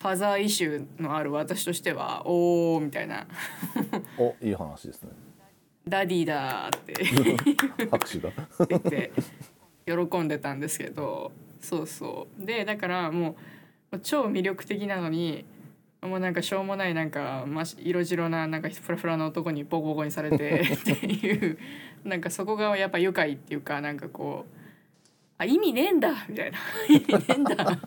[0.00, 3.26] ファザーイシューのある私としてはおーみたいな。
[4.18, 5.10] おいい話ですね
[5.90, 6.94] daddy だーって
[7.90, 8.30] 拍手が
[8.68, 9.12] 言って
[9.86, 12.46] 喜んでたんですけどそうそう。
[12.46, 13.36] でだからも
[13.92, 15.44] う超魅力的なのに
[16.00, 21.58] もうなんかしょうもないなんか、ま、色白ななんかフラフラの男にボコボコにされてっていう
[22.04, 24.56] なんかそこがやっぱ愉快っていうかなんかこう
[25.36, 26.58] あ意味ねえんだみたいな。
[26.88, 27.78] 意味ねえんだ。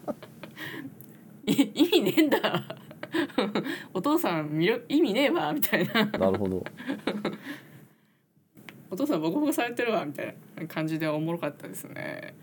[1.46, 2.64] い 意味ねえんだ。
[3.94, 6.06] お父さん意味ねえわみたいな。
[6.06, 6.64] なるほど
[8.94, 12.36] お父さんボコボコされてるわみたいな感じでおもろかったですね。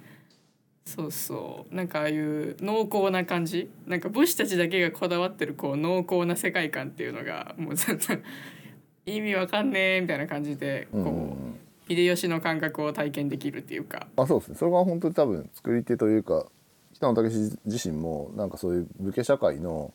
[0.84, 1.74] そうそう。
[1.74, 3.70] なんかああいう濃厚な感じ。
[3.86, 8.22] なんか武士たちだけがこだわってるこう濃厚な世界観っていうのがもう全然
[9.06, 11.36] 意味わかんねえみたいな感じでこ
[11.88, 14.08] う、秀吉の感覚を体験できるっていうか。
[14.16, 14.56] あそうですね。
[14.56, 16.46] それが本当に多分作り手というか
[16.94, 19.94] 北野武自身もなんかそういう武家社会の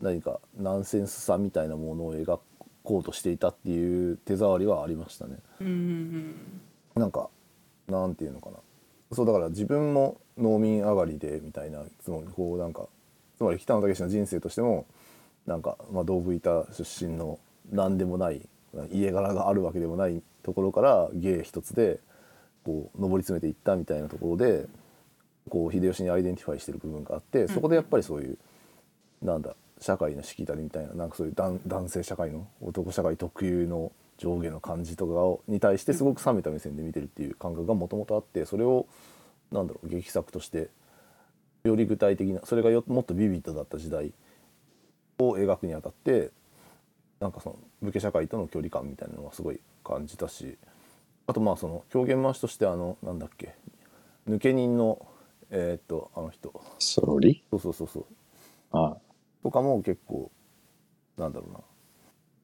[0.00, 2.40] 何かナンセンスさみたいなものを描
[2.82, 5.38] こうとしていたっていう手触りはありましたね。
[5.60, 6.60] うんうん
[6.94, 7.30] なんか
[7.88, 8.56] なんていうのかな。
[9.12, 12.86] そうだから自分も農民上がりでみたいなつまりこうなんか
[13.36, 14.86] つまり北野武の人生としても
[15.46, 17.38] なんか、まあ、道具板出身の
[17.70, 18.40] 何でもない
[18.90, 22.00] 家柄があるわけでもないところから芸一つで
[22.64, 24.66] こう上り詰めていったみたいなところで
[25.50, 28.38] こう秀吉に identify してる部分があってそこでやっぱりそういう
[29.20, 38.86] なんだ社会のしきたりみたいななんかそういう男男性社会の男社会特有の上下の感じとかをに対してすごく冷めた目線で見てるっていう感覚がもともとあってそれを
[39.50, 40.70] なんだろう劇作として
[41.64, 44.12] より具体的なそれがよもっとビビッドだった時代
[45.18, 46.30] を描くにあたって
[47.20, 50.56] なんかその武家社会との距離感みたいなのはすごい感じたし
[51.26, 53.54] あとまあその狂言回しとしてあのなんだっけ
[54.28, 55.06] 抜け人の
[55.50, 56.52] えーっとあの人。
[56.78, 57.44] ソロリ？
[57.50, 58.04] そうそうそうそう。
[58.72, 58.96] あ
[59.42, 60.30] とかも結構
[61.16, 61.60] なんだろうな。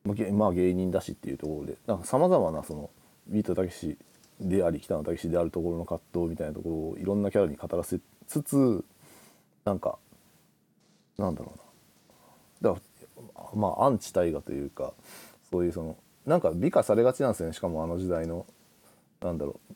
[0.05, 2.91] まあげまあ芸人だしっていうところでなんかさまざまなその
[3.27, 3.99] ビートたけし
[4.41, 8.85] であり北野武であるところの葛藤みたいなところをいろんなキャラに語らせつつ
[9.65, 9.99] なんか
[11.19, 11.53] なんだろ
[12.63, 12.71] うな。
[12.75, 12.81] だか
[13.37, 14.93] らまあアンチ大河というか
[15.51, 17.55] そういうそのなんか美化されがちなんですよね。
[17.55, 18.47] しかもあの時代の
[19.21, 19.75] なんだろう。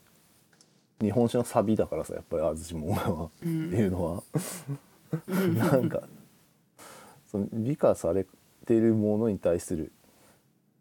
[1.02, 4.22] 日本酒のサビだからさやっぱり淡路もはっていうのは、
[5.26, 6.02] なんか
[7.32, 8.26] その美化され
[8.66, 9.90] てるものに対する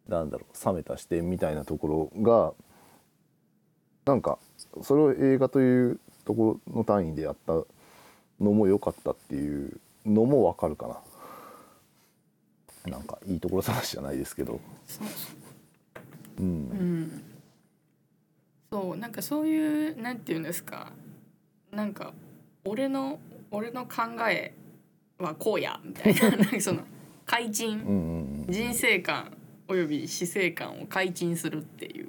[0.07, 2.53] なんだろう冷めた視点みたいなところが
[4.05, 4.37] なんか
[4.83, 7.53] それを映画というところの単位でやった
[8.39, 10.97] のも良かったっていうのもわかるかな。
[12.91, 14.59] なんかいいところ探しじゃないですけど。
[14.87, 15.07] そう
[16.39, 16.45] うん。
[16.45, 17.23] うん。
[18.71, 20.91] そうなんかそういうなんていうんですか。
[21.71, 22.13] なんか
[22.65, 23.19] 俺の
[23.51, 24.53] 俺の考え
[25.21, 26.29] はこうやみたいな。
[26.37, 26.81] なんかその
[27.25, 28.53] 改うん陳うんうん。
[28.53, 32.07] 人生観および死生観を改陳するっていう。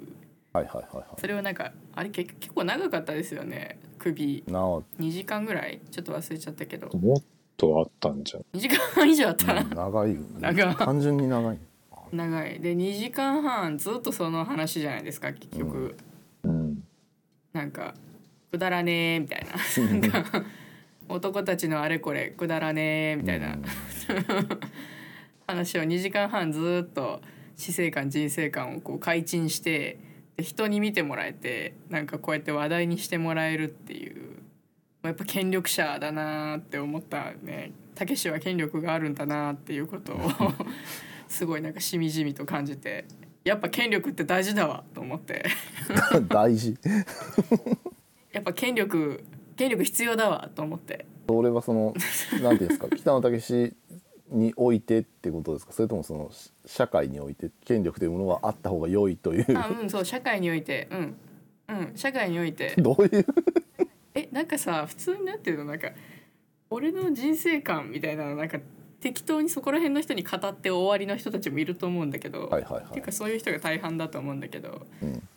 [0.53, 3.79] はいはいはいはそれをなんかあれ結結構長かったですよね。
[3.97, 4.39] 首。
[4.39, 5.79] いなあ、うん2時間ぐらい。
[5.89, 6.89] ちょっと忘れちゃったけど。
[6.97, 7.23] もっ
[7.57, 8.45] とあったんじゃん。
[8.57, 10.75] 2時間半以上あったな、長い長い。
[10.75, 11.57] 単純に長い。
[12.11, 12.59] 長い。
[12.59, 15.95] で2時間半ずっとその話じゃないですか結局、
[16.43, 16.51] うん。
[16.51, 16.83] うん
[17.53, 17.93] なんか
[18.51, 19.53] くだらねえみたいな。
[20.09, 20.43] なんか
[21.09, 23.63] 男たちのあれこれくだらねえみたいな、うん。
[25.47, 27.21] 話を2時間半ずっと
[27.57, 29.97] 死生観人生観をこう改陳して
[30.37, 34.43] で人に見てもらえてなんかこうやって話題にしてもらえるっていう。
[35.03, 37.73] やっぱ権力者だなって思ったね。
[37.93, 40.17] たけしは権力があるんだなっていうことを
[41.27, 43.05] すごいなんかしみじみと感じて。
[43.43, 45.43] やっぱ権力って大事だわと思って。
[46.29, 46.77] 大事。
[48.31, 49.21] やっぱ権力
[49.55, 51.93] 権力必要だわと思ってそれはその
[52.41, 53.75] なんていうんですか 北野武
[54.31, 55.73] においてってことですか？
[55.73, 59.45] それともそのし社会において権力というものはあった方が良いという？
[59.57, 60.87] あうんそう社会において。
[60.91, 61.15] うん。
[61.69, 62.73] うん社会において。
[62.81, 63.25] どういう？
[64.15, 65.65] えなんかさ普通になってるの？
[65.65, 65.89] なんか
[66.69, 68.59] 俺の人生観みたいなのなんか
[69.01, 72.83] 適当にそこら辺の人に語って終わりの人たちもいると思うんだけど、はいはいはい。
[72.85, 74.85] っていうかそういう人が大半だと思うんだけど。
[75.01, 75.27] うん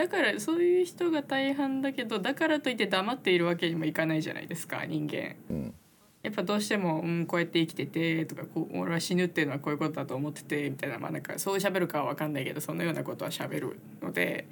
[0.00, 5.36] だからそういう人が大半だけどだからといって黙っているわけにもいかないじゃないですか人間。
[5.50, 5.74] うん。
[6.22, 14.48] やっぱどうしても、うん、こうやって生きててとかこう俺は死ぬっていうのはこういうことだと思っててみたいなまあなんかそう喋るかは分かんないけどそのようなことは喋るので、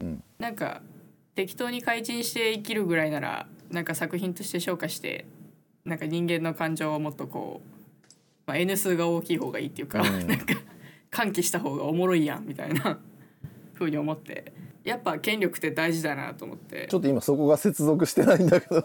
[0.00, 0.22] うん。
[0.38, 0.82] なんか
[1.34, 5.26] 適当に改陳して生きるぐらいならなんか作品として消化して
[5.84, 8.10] なんか人間の感情をもっとこう、
[8.46, 10.28] まあ、N 数が大きい方がいいっていうか、うん。
[10.28, 10.54] なんか
[11.10, 13.00] 喚起した方がおもろいやんみたいな
[13.74, 14.52] 風に思って
[14.84, 16.86] やっぱ権力って大事だなと思って。
[16.90, 18.82] ちょっと今そこが接続してないんだけど。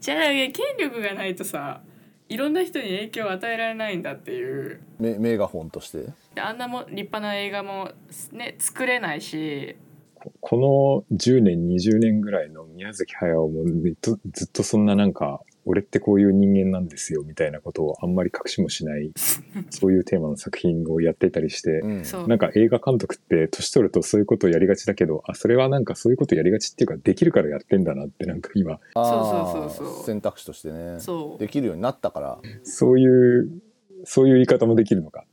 [0.00, 1.82] じゃあ権力がないとさ
[2.28, 4.80] いろんな人に影響を与えられないんだっていう。
[4.98, 6.06] メメガホンとして？
[6.34, 7.90] であんなも立派な映画も
[8.32, 9.76] ね作れないし。
[10.14, 19.12] ここの10年20年ぐらいの宮崎駿もずっとずっとそんななんか俺ってこういう人間なんですよみたいなことをあんまり隠しもしない
[19.70, 22.28] そういうテーマの作品をやってたりして、うんそう。
[22.28, 28.78] なんか映画監督って年取るとそういうことをやりがちだけどあそれはなんかそういうことやりがちっていうかできるからやってんだなってなんか今。
[28.94, 30.02] あそうそうそうそう。
[30.02, 31.00] ー選択肢としてね。
[31.00, 31.40] そう。
[31.40, 32.38] できるようになったから。
[32.62, 33.62] そういう
[34.04, 35.24] そういう言い方もできるのか。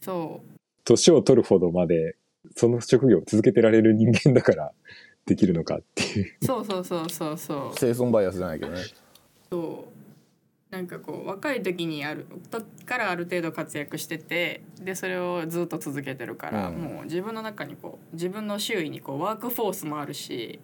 [0.00, 0.40] そ
[0.84, 2.16] 年を取るほどまで
[2.56, 4.72] その職業を続けてられる人間だから
[5.26, 6.44] できるのかっていうう。
[6.44, 7.72] そうそうそうそうそう。
[7.78, 8.80] 生存バイアスじゃないけどね
[9.50, 9.98] そう
[10.70, 16.74] なんかこう若い時にある時からある程度活躍しててでそれをずっと続けてるから、うん。
[16.76, 20.60] もう自分の中にこう自分の周囲にこうワークフォースもあるし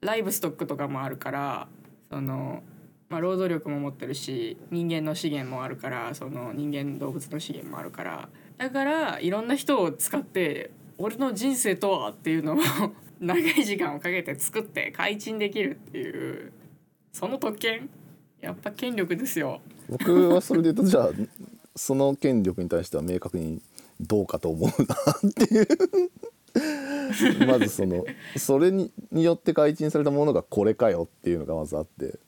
[0.00, 1.68] ライブストックとかもあるから
[2.10, 2.62] その、
[3.08, 12.56] まあ、労働力も持ってるし人間の資源もあるからその人間動物の資源もあるからだからいろんな人を使って俺の人生とはっていうのを
[13.20, 16.52] 長い時間をかけて作って改陳できるっていう
[17.12, 17.90] その特権
[18.40, 19.60] やっぱ権力ですよ。
[19.88, 21.10] 僕はそれで言うとじゃあ
[21.76, 23.60] その権力に対しては明確に
[24.00, 24.96] どうかと思うな
[25.28, 25.68] っていう。
[27.46, 28.04] まずその
[28.36, 32.18] それにによって改陳されたものがこれかよっていうのがまずあって。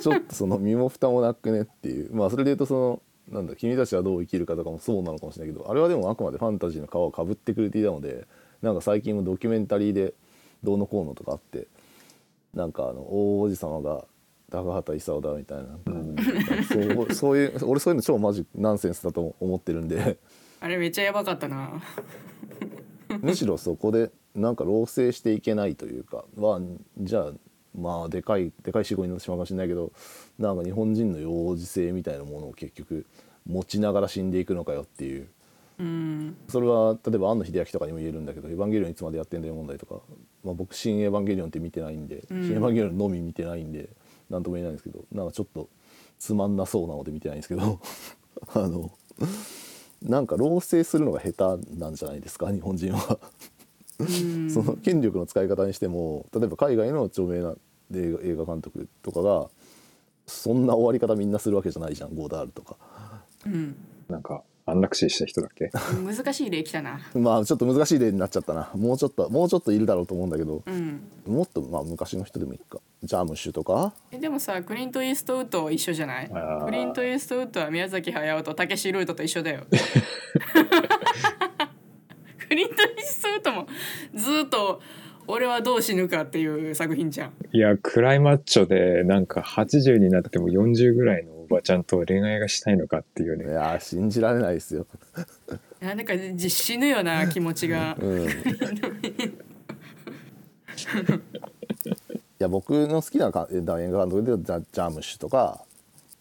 [0.00, 2.14] ちょっとその身も蓋もなくねっていう。
[2.14, 8.26] まあそれで言うとそのなんだ君たちはどう生きるかとかもそうなのかもしれないけどあれはでもあくまでファンタジーの皮をかぶってくれていたので
[8.60, 10.14] なんか最近もドキュメンタリーで
[10.64, 11.68] どうのこうのとかあって
[12.54, 14.04] なんかあの大王子様が
[14.50, 15.64] 高畑勲だみたいな。
[15.92, 16.22] なんか
[16.64, 20.18] そうそういう俺そういうの超マジナンセンスだと思ってるんで。
[20.60, 21.80] あれめっちゃやばかったな。
[23.20, 26.60] むしろそこでなんか老成していけないというかは
[26.98, 27.32] じゃあ
[27.76, 29.92] まあでかいでかい死後になってしまうかもしれないけど
[30.38, 33.06] なんか日本人の幼児性みたいなものを結局
[33.46, 35.28] 持ちながら死んでいくのかよっていう。
[35.78, 36.36] うん。
[36.48, 40.00] それは例えば庵野秀明とかにも言えるんだけど「エヴァンゲリオンいつまでやってんだよ」問題とか、
[40.44, 42.42] まあ、僕「新エヴァンゲリオン」って見てないんで「うん。
[42.42, 43.88] 新エヴァンゲリオン」のみ見てないんで
[44.30, 45.68] 何とも言えないんですけどなんかちょっと
[46.18, 47.80] つまんなそうなので見てないんですけど
[48.54, 48.90] あの
[50.02, 53.18] なんか老成するのが下手なんじゃないですか日本人は。
[53.98, 57.54] うんその権力の使い方にしても例えば海外の著名な
[57.94, 59.50] 映画映画監督とかが
[60.26, 62.76] そんな終わり方みんなするわけじゃないじゃんゴーダールとか。
[63.46, 63.76] うん
[64.08, 65.70] なんか安楽死した人だっけ？
[66.04, 67.00] 難しい例来たな。
[67.14, 68.70] まあちょっと難しい例になっちゃったな。
[68.74, 70.62] もうちょっともうちょっといるだろうと思うんだけど。
[70.66, 71.00] うん。
[71.26, 72.78] もっとまあ昔の人でもいいか。
[73.02, 73.92] ジャームッシュとか？
[74.10, 76.30] えでもさクリント・イーストウッドは一緒じゃない？
[76.64, 79.62] クリント・イーストウッドは宮崎駿とたけしルートと一緒だよ。
[82.48, 83.66] クリント・イーストウッドも
[84.14, 84.80] ずっと
[85.26, 87.32] 俺はどう死ぬかっていう作品じゃん。
[87.52, 94.86] いやクライマッチョでなんか80になっても40ぐらいのおばちゃんと恋愛がしたいのかっていういねやー信じられないですよ。
[95.82, 97.96] いやなんかじ死ぬよな気持ちが。
[98.00, 98.30] うん、 い
[102.38, 105.64] や僕の好きなか映画監督でジャジャームッシュとか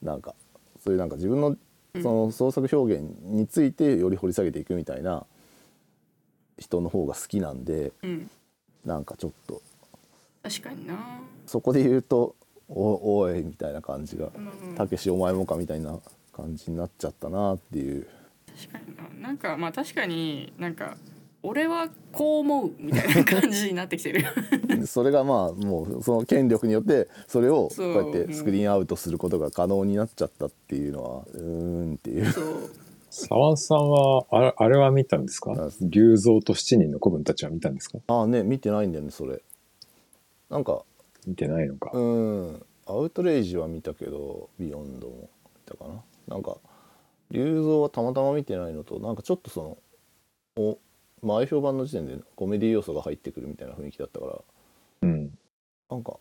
[0.02, 0.36] なんか
[0.84, 1.56] そういうなんか自分の
[1.94, 5.26] その創作表現についてより掘り下げていくみたいな
[6.58, 8.30] 人の方が好きなんでうん。
[8.86, 9.62] なんかちょっと。
[10.44, 11.22] 確かにな。
[11.46, 12.36] そこで言うと
[12.70, 14.28] 「おおい」みたいな感じが。
[14.28, 16.00] うん「たけしお前もか」みたいな
[16.34, 18.08] 感じになっちゃったなっていう。
[18.48, 18.80] 確か
[19.12, 19.22] に。
[19.22, 20.98] ななんかまあ確かになんか
[21.42, 24.26] 俺はこう思うみたいな感じになってきてる。
[24.86, 32.26] それがまあもうその権力によってそれをこそううやってスクリーンアウトすることが可能になっちゃったっていうのはうーんっていう。
[32.32, 32.46] そう。
[33.12, 35.54] 沢さんはあれあれは見たんですか？
[35.54, 38.00] あ龍造と七人の子分たちは見たんですか？
[38.08, 39.42] ああね見てないんだよねそれ。
[40.50, 40.84] なんか
[41.28, 42.66] 見てないのか、うん。
[42.88, 45.30] アウトレイジは見たけどビヨンドも。
[45.56, 46.04] 見たかな。
[46.28, 46.58] なんか
[47.32, 49.78] 龍造はたまたま見てないのとなんかちょっとその
[50.56, 50.80] お
[51.26, 54.40] 前評判の時点でコメディ要素が入ってくるみたいな雰囲気だったから。
[55.02, 55.38] うん。
[55.90, 56.18] なんか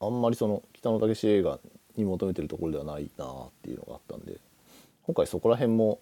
[0.00, 1.60] あんまりその北野武映画
[1.96, 4.40] に求めてるところではないなっていうのがあったんで
[5.02, 6.00] 今回そこら辺も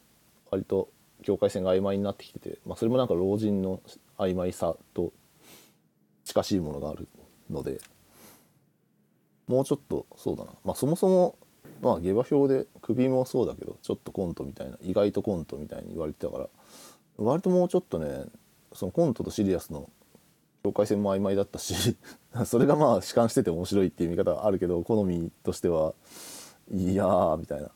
[0.50, 0.88] 割と
[1.22, 3.80] 境界線が曖昧になってきてて、まあ、それもなんか老人の
[4.18, 5.12] 曖昧さと
[6.24, 7.08] 近しいものがある
[7.50, 7.80] ので
[9.48, 11.36] もうちょっとそうだな、まあ、そもそも
[11.82, 16.48] まあ下馬評で首もそうだけどちょっとコントみたいな意外とコントみたいに言われてたから
[17.16, 18.24] 割ともうちょっとね
[18.72, 19.90] そのコントとシリアスの
[20.62, 21.96] 境界線も曖昧だったし
[22.44, 25.94] それがまあ弛緩してて面白いっていう見方はあるけど好みとしては
[26.70, 27.70] いやーみたいな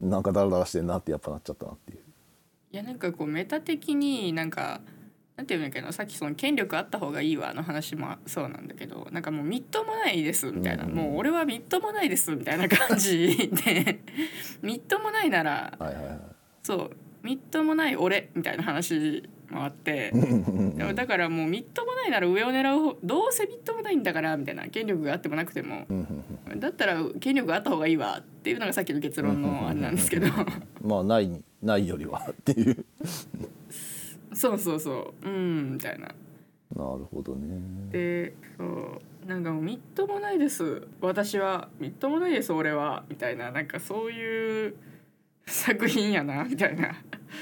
[0.00, 1.98] なんかダラダラしてんなってやっぱなっちゃったなっていう。
[2.72, 4.80] いやなんかこうメタ的になんか
[5.36, 10.90] なんていうんだっけどさっきその権力あった方がいいわの話もそうなんだけどなんかもうみっともないですみたいな、うん。
[10.90, 14.00] うんもう俺はみっともないですみたいな感じで
[14.62, 16.18] みっともないならはいはいはい。
[16.62, 16.90] そう
[17.22, 25.86] みっともない俺みたいな話もあってでもだからもうみっともないなら上を狙う方どうせみっともないんだからみたいな権力があってもなくても
[26.56, 30.28] だったら権力があった方がいいわっていうのがさっきの結論のあれなんですけど。
[30.82, 32.84] まあないないよりはっていう
[34.34, 35.28] そうそうそう。
[35.28, 36.06] うんみたいな。
[36.06, 36.12] な
[36.96, 37.58] るほどね。
[37.90, 39.00] でそう。
[39.26, 40.86] なんかもうみっともないです。
[41.00, 43.04] 私はみっともないです俺は。
[43.08, 43.50] みたいな。
[43.50, 44.74] なんかそういう
[45.46, 46.94] 作品やなみたいな。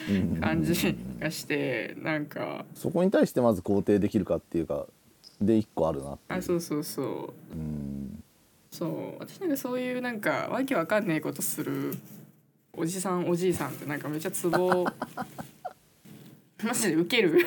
[0.09, 2.65] うん感じがしてなんか。
[2.75, 4.87] そこに対してまず肯定できるかっていうか
[5.41, 6.39] で一個あるなっていう。
[6.39, 7.55] あそうそうそう。
[7.55, 8.23] うん。
[8.71, 9.19] そう。
[9.21, 11.95] 私なんかそういうなんかわけわかんねえことする
[12.75, 14.87] おじさんおじいさんってなんかめっちゃツボ
[16.65, 17.47] マジでウケる。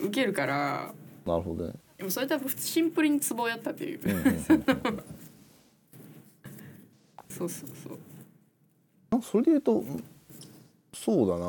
[0.00, 0.92] ウケるから。
[1.26, 1.74] なるほどね。
[1.96, 4.00] でもそれ多分シンプルにツボやったっていう。
[4.04, 4.34] うんうんうん。
[7.28, 7.98] そうそうそう。
[9.22, 9.84] それで言うと
[11.04, 11.46] そうだな。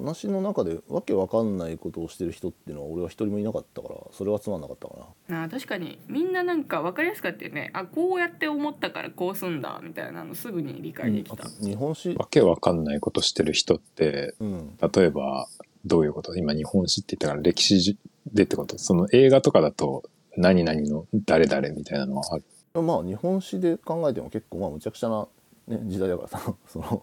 [0.00, 4.94] 話の中でわけわかんないことをしてる人っていうのは俺は一人もいなかったからそれはつまんなかったか
[5.28, 5.44] な。
[5.44, 5.98] あー確かに。
[6.08, 7.70] みんななんか分かりやすかったよね。
[7.74, 12.14] あこうやって思ったからこうすんだみたいなのすぐに理解できた、あと日本史。
[12.14, 14.78] わけわかんないことしてる人ってうん。
[14.94, 15.48] 例えば
[15.84, 16.36] どういうこと？
[16.36, 17.98] 今日本史って言ったから歴史
[18.32, 18.78] でってこと？
[18.78, 20.04] その映画とかだと
[20.36, 22.82] 何々の誰々みたいなのはある？
[22.82, 25.26] まあ日本史で考えても結構まあむちゃくちゃな、
[25.68, 26.54] ね、時代だからさ。
[26.68, 27.02] その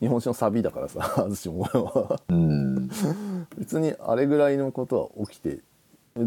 [0.00, 2.88] 日本史のサビだからさ安土桃山はうん
[3.56, 5.60] 別にあれぐらいのことは起きて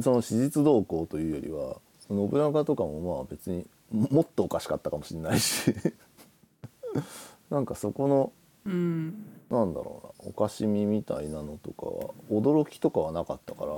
[0.02, 5.74] その史実動向というよりは信長とかもまあ別にももっとおかしかったかもしれないし。
[7.50, 8.32] なんかそこの
[8.66, 13.74] うんなんだろうなかしみみたいなのとかは驚きとかはなかったから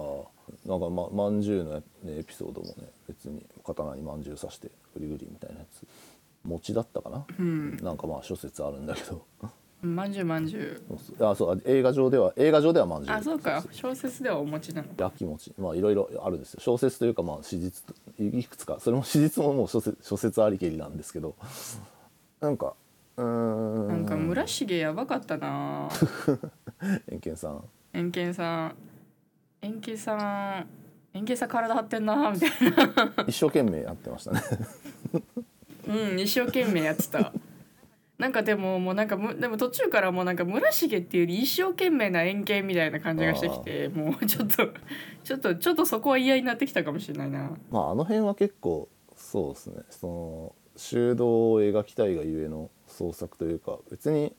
[0.66, 2.74] なんかままんじゅうのエピソードもね
[3.08, 5.86] 別に刀にまんじゅう刺してグリグリみたいなやつ
[6.44, 7.78] 餅だったかな、うん。
[7.78, 9.24] なんかまあ諸説あるんだけど
[9.82, 10.82] まんじゅうまんじゅ
[11.20, 11.26] う。
[11.26, 13.16] あそうあ映画上では映画上ではまんじゅう。
[13.16, 13.64] あそうか。
[13.72, 14.90] 小説ではお餅なの。
[14.98, 15.54] 焼き餅。
[15.58, 16.60] まあいろいろあるんですよ。
[16.62, 18.78] 小説というかまあ史実いくつか。
[18.80, 21.36] それも史実ももう諸説諸説ありきりなんですけど。
[22.42, 22.74] なんか
[23.16, 23.88] うーん。
[23.88, 25.88] なんか村重やばかったな。
[27.10, 27.64] 円健さん。
[27.94, 28.76] 円健さん。
[29.62, 30.68] 円健さん。
[31.14, 33.24] 円健さん体張ってんなみたいな。
[33.28, 34.42] 一生懸命やってましたね。
[35.88, 37.34] うん一生懸命やってた
[38.20, 44.68] なんかでももうなんかむでも途中からもうなんか村重っていうより一生懸命な円形みたいな感じがしてきてもうちょっと
[45.24, 47.58] ちょっとちょっとそこは嫌になってきたかもしれないな。
[47.72, 49.84] まああの辺は結構そうですね。
[49.90, 54.36] その修道を描きたいがゆえの創作というか別に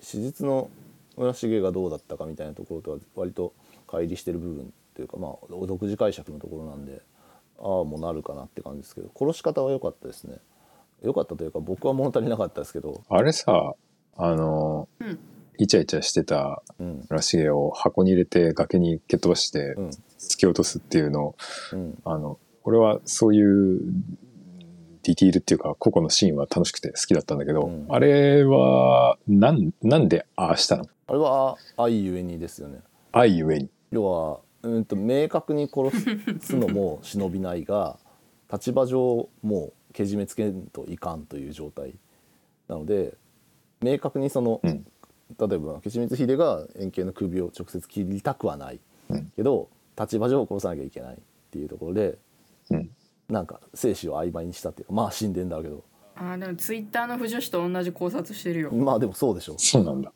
[0.00, 0.70] 史実の
[1.16, 3.52] 村重がどうだったかみたいなところとは割と
[3.88, 7.02] 乖離してる部分というかまあ独自解釈のところなんで
[7.58, 10.38] ああもうなるかなって感じですけど殺し方は良かったですね
[11.04, 13.02] 良かったというか僕は物足りなかったですけど。
[13.08, 13.74] あれさ、
[14.16, 15.18] あの、うん。
[15.58, 17.06] イチャイチャしてたうん。
[17.08, 19.88] 村重を箱に入れて崖に蹴っ飛ばしてうん。
[20.18, 21.26] 突き落とすっていうの。
[21.26, 21.36] を、
[21.72, 21.98] うん。
[22.04, 23.80] あの、俺はそういう
[25.02, 27.86] ディティールっていうか個々のシーンは楽しくて好きだったんだけど、うん。
[27.88, 30.86] あれは、なん、なんでああしたの？
[31.06, 32.80] あれは愛ゆえにですよね。
[33.12, 33.68] 愛ゆえに。
[33.90, 35.90] 要はうんと明確に殺
[36.40, 37.98] すのも忍びないが
[38.50, 41.94] 立場上もうけじめつけんといかんという状態
[42.68, 43.14] なので
[43.80, 44.84] 明確にその、うん。
[45.40, 49.32] 例えば吉光秀が円形の首を直接切りたくはない、うん。
[49.34, 51.18] けど立場上殺さなきゃいけないっ
[51.50, 52.18] ていうところで
[52.68, 52.90] うん。
[53.30, 55.84] なんか生死を曖昧にしたっていうかまあ死んでんだろうけど。
[56.16, 58.70] あーでもツイッターの不女子と同じ考察してるよ。
[58.70, 60.12] まあでもそうでしょそうなんだ。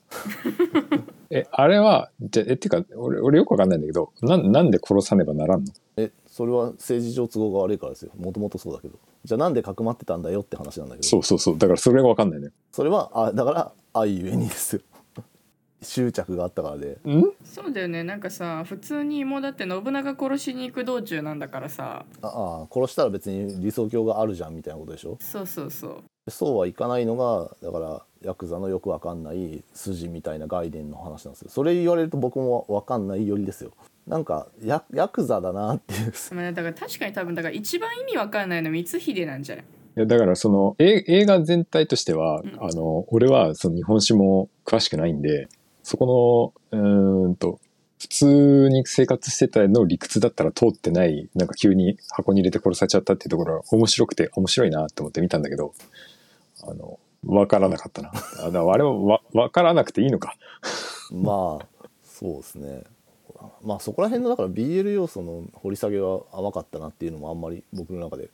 [1.28, 5.72] え、あれは、じゃ、え、っていうか、俺、俺よくわかんないんだけど、なん、なんで殺さねばならんの？
[5.96, 8.12] えそれは政治上都合が悪いからですよ。
[8.16, 8.96] もともとそうだけど。
[9.24, 11.08] じゃあなんでかくまってたんだよって話なんだけど。
[11.08, 11.58] そうそうそう。
[11.58, 12.52] だからそれがわかんないのよ。
[12.70, 14.82] それはあだから愛ゆえにですよ。
[15.82, 16.98] 執着があったからで。
[17.08, 17.24] ん？
[17.44, 18.04] そうだよね。
[18.04, 22.04] なんかさ普通にもうだって信長殺しに行く道中なんだからさ。
[22.22, 25.16] ああ殺したら別に理想郷があるじゃんみたいなことでしょ？
[25.18, 26.30] そうそうそう。
[26.30, 31.50] そうはいかないのがだからヤクザのよくわかんない筋みたいな概念の話なんですよ。
[31.50, 33.72] それ言われると僕もわかんないよりですよ
[34.08, 36.12] なんかヤヤクザだなっていう。
[36.34, 39.64] まあだから確かに多分だから一番意味わかんないの光秀なんじゃない？
[39.64, 42.56] いやだからそのえ映画全体としては、うん。
[42.60, 45.48] あの俺はその日本史も詳しくないんで
[45.82, 47.60] そこのうーんと
[47.98, 55.74] 普通に生活してたの理屈だったら通ってないなんか急に箱に入れて殺されちゃったっていうところが面白くて面白いなって思って見たんだけど
[56.62, 58.12] あの分からなかったな。
[58.40, 60.36] あれはわ分からなくていいのか。
[61.10, 62.84] まあそうですね
[63.64, 68.30] まあそこら辺のだから BL 要素の掘り下げは甘かったなっていうのもあんまり僕の中で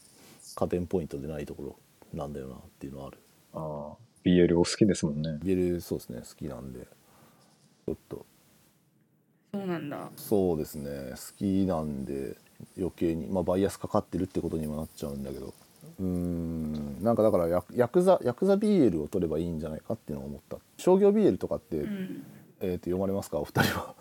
[0.54, 1.76] 加点ポイントでないところ
[2.12, 3.18] なんだよなっていうのはある。
[3.54, 5.38] ああ BL お好きですもんね。
[5.42, 6.80] BL そうですね好きなんで。
[6.80, 8.24] ちょっと。
[9.52, 10.10] そうなんだ。
[10.16, 12.36] そうですね好きなんで
[12.78, 13.26] 余計に。
[13.26, 15.52] まあバイアスかかってるってことにもなっちゃうんだけど。
[16.00, 20.56] うーんなんかだからヤヤクザヤクザ BL を取ればいいんじゃないかっていうのを思った。
[20.78, 22.24] 商業 BL とかって、うん。
[22.60, 23.38] えー、と読まれますか？
[23.38, 23.94] お二人は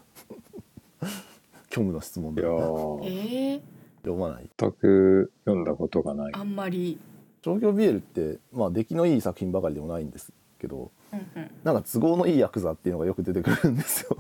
[1.70, 3.58] 虚無の質問でいやえー。
[3.58, 3.62] ー、
[4.04, 4.50] 読まない。
[4.58, 6.32] 全く読んだことがない。
[6.34, 7.00] あんまり。
[7.44, 11.52] 商業 BL ってまあ出来のいい作品ばかりでもないんですけどうんうん。
[11.64, 14.18] なんか都合のいいヤクザっていうのがよく出てくるんですよ。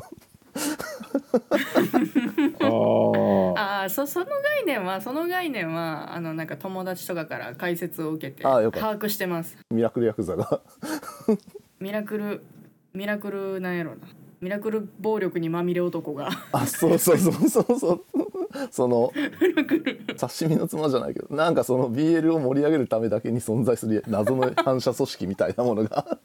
[2.59, 3.53] あー。
[3.55, 9.57] ああそその概念はその概念はあのなんか友達とかから解説を受けて把握してます。
[9.71, 10.61] ミラクルヤクザが。
[11.79, 12.43] ミラクル
[12.93, 14.07] ミラクルなんやろな
[14.43, 16.29] ミラクル暴力にまみれ男が。
[16.51, 18.03] あそうそうそうそうそう。
[18.69, 19.11] その
[20.19, 26.19] 刺身の妻じゃないけどなんかその BL を盛り上げるためだけに存在する謎の反射組織みたいなものが。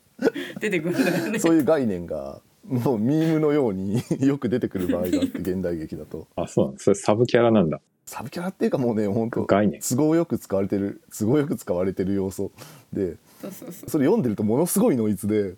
[0.61, 1.39] 出てくるんだよね。
[1.39, 6.27] そういう概念がもうミームのように よく出てくる場合があって現代劇だと。
[6.35, 7.81] あそうなんだそれサブキャラなんだ。
[8.05, 9.81] サブキャラっていうかもうね本当概念。
[9.81, 12.51] 都合よく使われてる都合よく使われてる要素
[12.93, 13.17] で。
[13.41, 13.91] そうそうそう。
[13.91, 15.55] それ読んでるとものすごいノイズで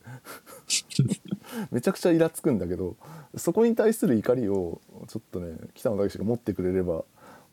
[1.70, 2.96] めちゃくちゃイラつくんだけど
[3.36, 7.04] そこに対する怒りをちょっとね北野武が持ってくれれば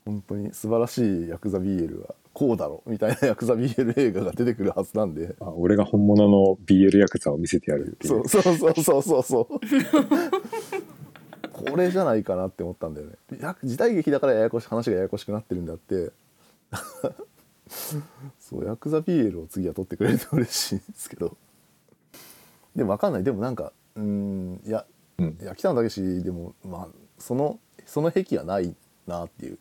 [0.06, 5.36] 本当に素晴らしいヤクザ BL はこうだろみたいなヤクザ BL 映画が出てくるはずなんで。
[5.40, 9.60] あ俺が本物の BL ヤクザを見せてやるっていそううそうそうそうそうそう。
[11.52, 13.14] これじゃないかなって思ったんだよね。
[13.42, 16.12] や時代劇だからややこしい話がややこしくなってるんだって。
[18.40, 21.36] そうヤクザ BL を次は撮ってくれると嬉しいんですけど
[22.78, 23.24] でも分かんない。
[23.24, 24.86] でもなんかうーんいや
[25.18, 25.38] うん。
[25.42, 28.74] いや北野武でもまあそのその癖はない
[29.08, 29.58] なっていう。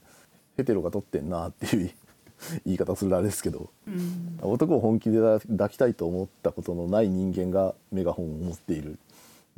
[0.57, 1.91] ヘテロが取ってんなっていう
[2.65, 3.71] 言い方するあれですけど。
[3.87, 4.39] うん。
[4.43, 8.99] 男を本気で抱きたいと思ったことのない人間がメガホンを持っている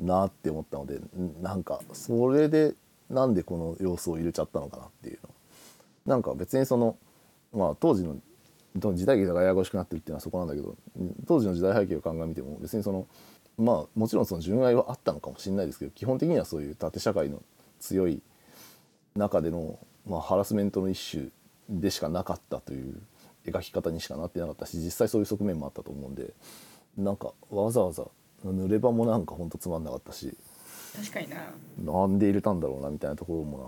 [0.00, 2.74] なって思ったのでんなんかそれで
[3.10, 5.30] なんでこの要素を入れちゃったのかなっていうの。
[6.06, 6.96] なんか別にその
[7.52, 8.16] まあ当時の
[8.94, 13.06] 時代劇がややこしくなってるっていうのはそこなんだけどうん当時の時代背景を鑑みても別にその
[13.58, 17.42] まあもちろんその純愛はあったのかもしれないですけど基本的にはそういう縦社会の
[17.80, 18.22] 強い
[19.16, 21.26] 中での、まあ、ハラスメントの一種
[21.68, 23.02] でしかなかったという
[23.46, 26.32] 描き方にしかなってなかったし実際そういう側面もあったと思うんで
[26.96, 28.04] なんかわざわざ
[28.44, 30.36] 濡れ場もなんかほんとつまんなかったし
[30.96, 31.36] 確かにな
[31.92, 33.64] なんで入れたんだろうなみたいなところもな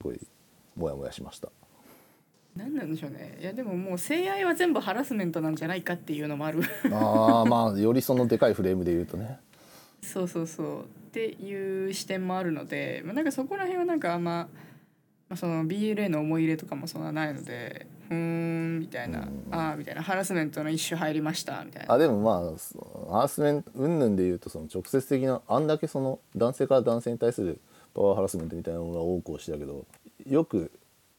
[0.00, 0.20] すごい
[0.76, 1.48] モヤモヤしました。
[2.58, 3.38] 何なんでしょうね。
[3.40, 6.60] いやでももう性愛は全部ハラスメントなんじゃないかっていうのもある。
[6.86, 9.38] あーまあよりそのでかいフレームで言うとね。
[10.02, 10.82] そうそうそう。
[10.82, 14.48] っていう視点もあるので、まあ、なんかそこら辺はなんかあんま、
[15.28, 19.54] まあ、その BLA の思い入れとかもそんなないのでふーんみたいな、うん。
[19.54, 21.94] ああみたいなハラスメントの一種入りましたみたいな。
[21.94, 27.60] あでもまあそハラスメント云々で言うとその直接的なあんだけその男性から男性に対する
[27.94, 29.86] パワーハラスメントみたいなものが多くをしてたけど
[30.26, 30.70] よく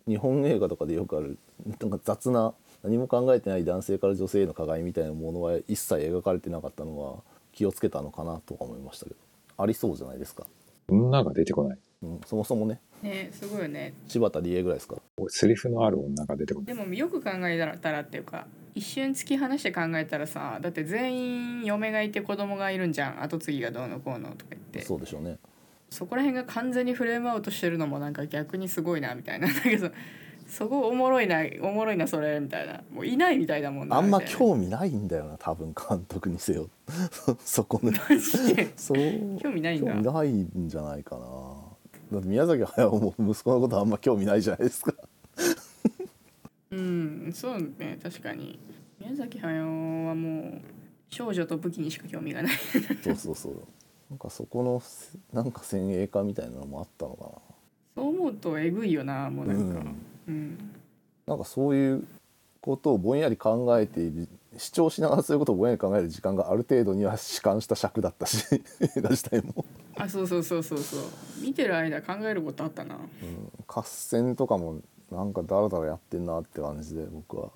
[0.10, 1.38] 日本映画とかでよくある
[1.80, 2.54] なんか雑な
[2.84, 7.20] 何も考えてない男性から女性への加害みたいなものは一切描かれてなかったのは
[7.54, 9.18] 気をつけたのかなとか思いましたけど。
[9.62, 10.46] ありそうじゃないですか、
[10.88, 11.78] 女が出てこない。
[12.02, 12.80] うん、そもそもね。
[13.04, 13.94] ねすごいよね。
[14.08, 14.96] 柴田理恵ぐらいですか。
[15.28, 16.76] セリフのある女が出てこない。
[16.76, 23.22] でもよく考えたらっていうか一瞬突き放して考えたらさだって全員嫁がいて子供がいるんじゃん。
[23.22, 24.82] 後継ぎがどうのこうのとか言って。
[24.82, 25.38] そうでしょうね
[25.90, 29.48] そこら辺が完全にフレームアウトしてるのもなんか逆にすごいなみたいな。
[29.48, 29.92] だけど
[30.48, 32.82] そこおもろいなおもろいなそれみたいな。
[32.92, 36.70] もういないみたいだもんなあんま興味ないんだよな多分監督にせよ。
[37.44, 37.92] そこの
[38.76, 39.92] そう興味ないんだ。
[39.92, 41.24] 興味ないんじゃないかな。
[42.12, 44.94] だって宮崎駿も息子のことあんま興味ないじゃないですか。
[46.72, 48.60] うんそうね確かに。
[49.00, 50.62] 宮崎駿はもう
[51.10, 52.54] 少女と武器にしか興味がない。
[53.04, 53.54] そうそうそう
[54.10, 54.82] なんかそこの
[55.34, 57.42] なんか先鋭化みたいなのもあったのか
[57.96, 59.80] そう思うとえぐいよなもうななんか。
[60.28, 60.34] うん。
[60.34, 60.72] うん。
[61.28, 62.08] なんかそういう
[62.62, 68.44] ことをぼんやり考えている主張しながらそういうことをぼんやり考える時間がある程度には弛緩した尺だったし
[68.82, 69.64] 映画自体も、
[69.96, 71.00] あそうそうそうそうそう。
[71.42, 72.96] 見てる間考えることあったな。
[72.96, 74.82] うん、合戦とかも
[75.12, 77.50] なんかダラダラやってんなって感じで僕は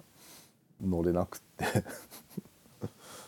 [0.82, 1.66] 乗れなくって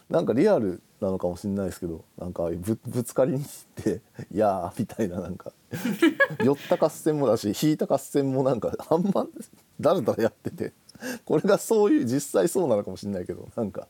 [0.09, 4.01] なんかリアルなのかもしれないですけどなんかぶぶつかりに行って
[4.33, 5.51] 「い やー」みたいななんか。
[6.43, 9.27] 寄った合戦もだし引いた合戦もなんかあんま
[9.81, 10.71] だらだらやってて
[11.25, 13.87] これがそういう実際そうなのかもしれないけどなんか。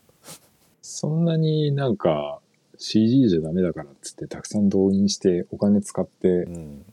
[0.82, 2.40] そんなになんか
[2.78, 6.86] CG じゃダメだからっつってたくさん動員してお金使ってうん。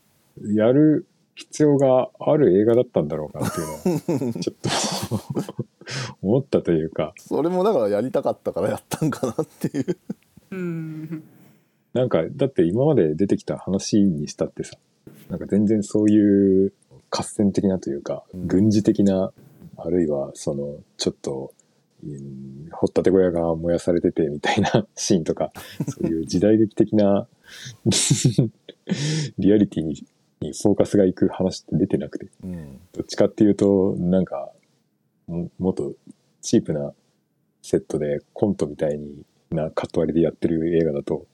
[0.55, 4.57] やる必要がある映画だったんだろうかっていうのはちょっ
[5.47, 5.64] と
[6.22, 7.14] 思ったというか。
[7.18, 9.97] それもだからやりたかったからやったんかなっていう。
[10.51, 11.22] うん。
[11.95, 14.78] なんかだって今まで出てきた話にしたってさ
[15.28, 16.72] なんか全然そういう
[17.11, 18.47] 合戦的なというか、うん。
[18.47, 19.32] 軍事的な
[19.76, 21.53] あるいはそのちょっと、
[22.05, 25.53] うん掘ったて小屋が燃やされててみたいな シーンとか
[25.88, 27.28] そういう時代劇的な
[29.38, 30.05] リアリティに
[30.43, 32.26] にフォーカスがいく話って出てなくて。
[32.45, 32.80] うん。
[32.93, 34.51] どっちかっていうとなんか
[35.27, 35.93] ももっと
[36.41, 36.93] チープな
[37.62, 41.27] セットでコントみたいになカット割りでやってる映画だと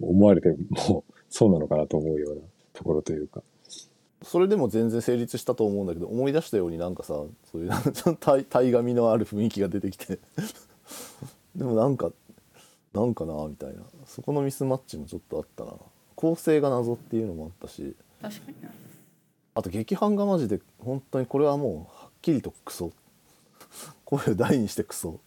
[0.00, 2.40] 思われてもそうなのかなと思うような
[2.72, 3.42] ところというか。
[4.22, 7.14] それでも全然成立したと思うんだけど思い出したようになんかさ
[7.50, 10.18] そういうなんかちょっと対対紙のある雰囲気が出てきて。
[11.56, 12.12] でもなんか
[12.92, 13.82] なんかなみたいな。
[14.06, 15.72] そこのミスマッチもちょっとあったな。
[16.16, 17.94] 構成が謎っていうのもあったし。
[18.20, 18.68] 確かにな
[19.54, 22.92] あと劇伴がマジで本当にこれはもうきりとクソ。
[24.04, 25.20] 声を大にしてクソ。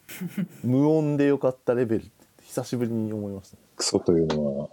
[0.64, 2.12] 無音でよかったレベル。
[2.44, 4.70] 久しぶりに思いましたクソというのは。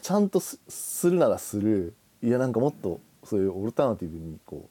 [0.00, 1.94] ちゃんとすするならする。
[2.22, 4.68] いやなんかもっとそういうオルタナティブにこ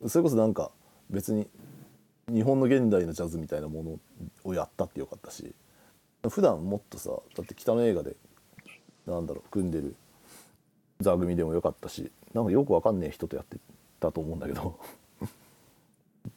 [0.00, 0.08] う。
[0.08, 0.70] それこそなんか
[1.10, 1.46] 別に
[2.32, 3.98] 日本の現代のジャズみたいなもの
[4.44, 5.54] をやったってよかったし。
[6.30, 8.14] 普段もっとさだって北の映画で
[9.06, 9.94] なんだろう組んでる。
[11.00, 12.10] 座組でもよかったし。
[12.32, 13.58] なんかよくわかんねえ人とやって
[14.00, 14.78] たと思うんだけど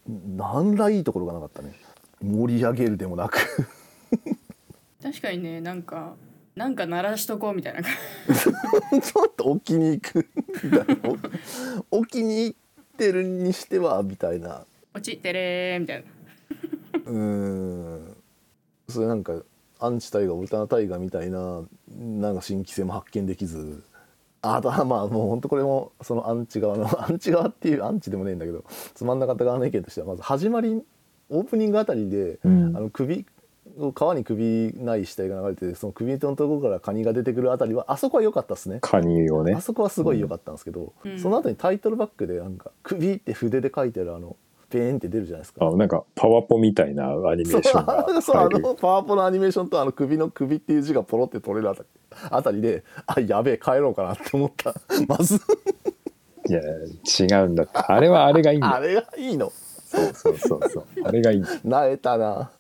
[0.07, 1.73] 何らいいところがなかったね。
[2.21, 3.37] 盛り上げるでもなく。
[5.01, 6.15] 確かにねなんか
[6.55, 7.81] なんか鳴らしとこうみたいな。
[9.01, 10.27] ちょっと置きに行く。
[10.63, 10.97] みたいな
[11.91, 12.57] お置きに行っ
[12.97, 14.65] てるにしてはみたいな。
[14.93, 16.05] 落ちてれーみたいな。
[17.05, 17.17] うー
[18.11, 18.17] ん。
[18.87, 19.41] それなんか
[19.79, 23.83] アンチ大河オルタナ大河みたいななんか新規性も発見できず
[24.53, 30.83] あとはまあもう本当これもそのアンチ側の アンチ側っていうアンチでもねえんだけどつまんなかった側の意見としてはまず始まり
[31.29, 32.77] オープニングあたりで、うん。
[32.77, 33.25] あの首
[33.93, 38.77] 川に首ない死体が流れててその首のところからカニが出てくるあたりはあそこは良かったですね。
[38.79, 39.53] カニをね。
[39.53, 41.19] あそこはすごい良かったんですけど、うん。
[41.19, 44.37] その後にタイトルバックでなんか首って筆で書いてるあの
[44.69, 45.65] ペーンって出るじゃないですか。
[45.65, 51.89] あなんかパワポみたいなアニメーションがそうそうあのパワポのアニメーションとあの首の首っていう字がポロって取れるあたり
[52.29, 54.73] あたりであやべえ帰ろうかなって思った。
[55.07, 55.39] まず。
[56.47, 58.67] いや違うんだあれはあれがいいんだ。
[58.67, 59.51] よあれがいいの。
[59.85, 60.85] そうそうそうそう。
[61.03, 61.43] あれがいい。
[61.63, 62.51] なえたな。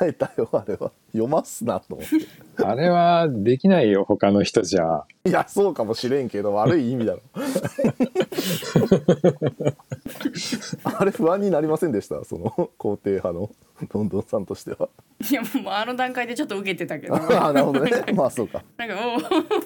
[0.00, 0.90] なえたよあれは。
[1.12, 2.64] 読ますなと思って。
[2.64, 7.20] あれはできないよ他の人じゃいやそうかもしれんけど悪い意味だろ。
[10.98, 12.24] あれ不安になりませんでした？
[12.24, 13.48] その肯定派の
[13.92, 14.88] どんどんさんとしては。
[15.30, 17.14] いやもうあの段階でちょっと受けてたけど。
[17.38, 18.04] ああなるほどね。
[18.14, 18.64] まあそうか。
[18.76, 18.96] なんか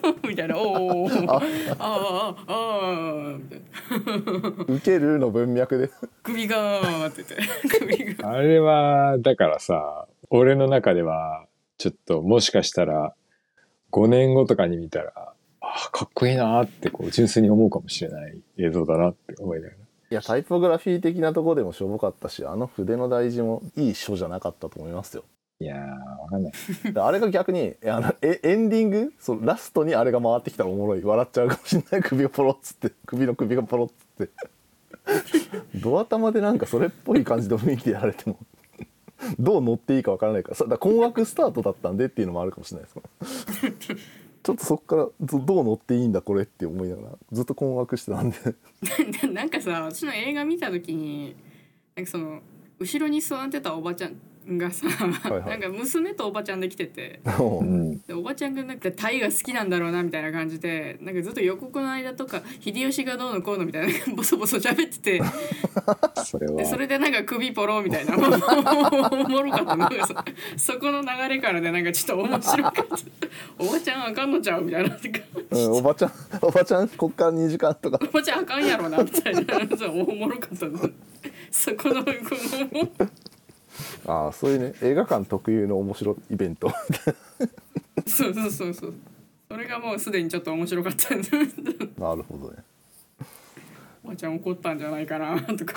[0.04, 1.40] おおみたいなおおああ
[1.78, 4.64] あああみたいな。
[4.74, 5.90] 受けるの文脈で。
[6.22, 7.68] 首がーって言って。
[7.78, 11.46] 首があれはだからさ俺の中では
[11.78, 13.14] ちょっともしかしたら
[13.90, 15.32] 5年後とかに見たら
[15.74, 19.76] あかっこいいなってこう純粋に思うかもしれない映像だなって思いながら。
[20.08, 25.24] いやタイポグラフィー的なとこでもしょぼかったしあの筆の大事もいい書じゃなかったと思いますよ。
[25.58, 25.78] いやー
[26.22, 26.52] わかんない。
[26.94, 29.12] あれが逆にえあのえエンディング？
[29.18, 31.02] そうラストにあれが回ってきたらおもろい。
[31.02, 33.92] 笑っちゃうかもしれない首がポロッつって首の首がポロッつ
[34.24, 34.32] って。
[35.76, 38.38] ドア玉でなんかそれっぽい感じの雰囲気でやられても。
[39.38, 40.54] どう乗っていいかわからないから。
[40.54, 43.96] さだから困惑スタートだったんでっていうのもあるかもしれないです
[44.46, 48.36] ちょっとそこからどどう乗っていいんだこれって思いながらずっと困惑してたんで。
[49.34, 51.34] なんかさ私の映画見た時に
[51.96, 52.40] なんかその
[52.78, 54.14] 後ろに座ってたおばちゃん
[54.48, 55.44] がさ、いはい。
[55.50, 57.20] なんか娘とおばちゃんで来てて。
[57.38, 58.00] うん。
[58.02, 65.22] でおばちゃんがなんかタイが好きなんだろうなみたいな感じでなんかずっと予告の間とか秀吉がどうのこうのみたいなボソボソ喋ってて。
[66.24, 66.56] それは。
[66.56, 68.20] でそれでなんか首ポロみたいなお
[69.28, 70.06] もろかったなんか
[70.56, 72.86] そそこの流れからでなんかちょっと面白かった。
[73.58, 74.96] おばちゃんあかんのちゃうみたいな
[75.50, 77.98] うん、おばちゃんおばちゃんこっから2時間とか。
[78.02, 79.58] おばちゃんあかんやろなみたいな。
[79.90, 80.66] おもろかった
[81.50, 82.88] そこのこの
[84.06, 86.70] ああそういうね映画館特有の面白いイベント。
[88.06, 88.94] そうそうそうそう。
[89.50, 91.14] それがもうすでにちょっと面白かった。
[92.00, 92.56] なるほどね。
[94.04, 95.74] おばちゃん怒ったんじゃないかなとか。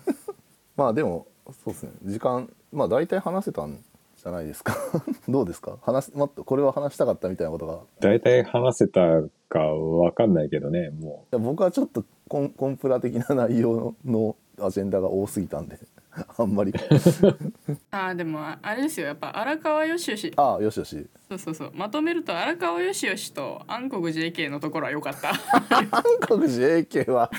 [0.76, 1.26] まあでも
[1.64, 1.90] そうですね。
[2.04, 3.78] 時間まあ大体話せたん
[4.16, 4.76] じゃないですか。
[5.28, 5.78] どうですか？
[5.82, 7.74] 話すもっとこれは話したかったみたいなことが。
[7.74, 9.00] い大体話せた
[9.48, 15.78] かわかんないけどねもや僕はちょっとコンコンプラ的な内容のアジェンダが多すぎたんで
[16.38, 16.72] あんまり。
[17.90, 19.06] あーでもああれですよ。
[19.06, 20.32] やっぱ荒川よしよし。
[20.36, 21.06] ああよしよし。
[21.28, 21.72] そうそうそう。
[21.74, 25.32] まとめると荒川よしよしと暗黒 JK のところは良かった。
[25.68, 27.30] 韓国 JK は。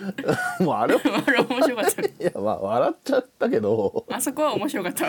[0.60, 1.00] もうあれは。
[1.26, 2.02] あれ面白かった。
[2.02, 4.06] いやまあ笑っちゃったけど。
[4.08, 5.06] あそこは面白かった。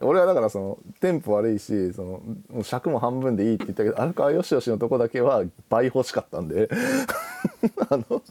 [0.00, 2.20] 俺はだからそのテンポ悪いしその
[2.50, 6.68] もう尺も半分でいいって言ったけど荒川よしよしのとこだけは倍欲しかったんで。
[7.88, 8.22] あの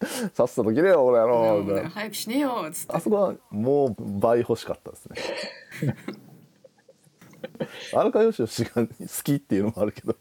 [0.32, 2.92] さっさと切れよ俺やろう早くしねえよっつって。
[2.94, 5.96] あそこはもう倍欲しかったですね。
[7.92, 8.86] 荒川よしよしが好
[9.22, 10.16] きっていうのもあるけど。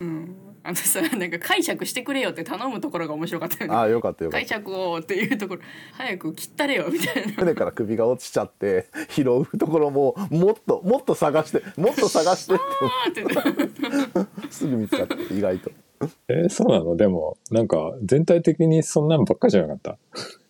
[0.00, 0.36] うん。
[0.64, 3.76] あのさなんか解釈してくれよって頼むところが面白かったよね。
[3.76, 5.62] ああよかったよかっ解た釈をっていうところ。
[5.92, 7.32] 早く切ったれよみたいな。
[7.32, 12.58] 船から首が落ちちゃって拾うところももっともっと探してもっと探してっ
[13.12, 14.46] て。
[14.50, 15.70] すぐ見つかって意外と
[16.28, 16.96] えーそうなの？
[16.96, 19.98] でもなんか全体的にそんなんばっかじゃなかった？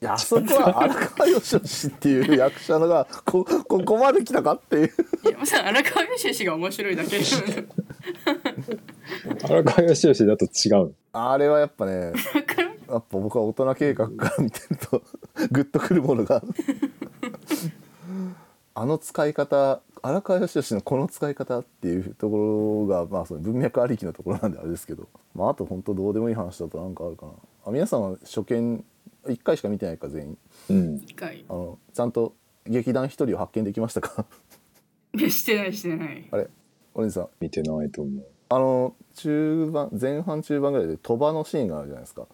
[0.01, 4.91] やあそこは荒川よしよしっていう役者のがこここまで来たかっていう。
[5.25, 7.21] いやまさ荒川よしよしが面白いだけ。
[9.45, 10.93] 荒川よしよしだと違うの？
[11.13, 12.13] あれはやっぱねやっ
[12.89, 15.03] ぱ僕は大人計画から見てると
[15.51, 16.37] グッとくるものが。
[16.37, 16.47] ある
[18.75, 27.33] あの使い方荒川よしよしのこの使い方っていうところがまあその文脈ありきのところなんであれですけど、まあ、あと本当どうでもいい話だとなんかあるかな。
[27.67, 28.85] あ皆さんは初見
[29.27, 30.39] 1回しか見てないか全員。
[30.71, 30.97] うん。
[30.97, 31.45] 一回。
[31.49, 32.35] あのちゃんと
[32.67, 34.25] 劇団一人を発見できましたか？
[35.17, 36.29] してないしてない。
[36.31, 36.49] あれ
[36.95, 37.29] お姉さん。
[37.41, 38.25] 見てないと思う。
[38.49, 42.27] あの中盤前半中盤ぐらいで鳥羽のシーンがあるじゃないですか。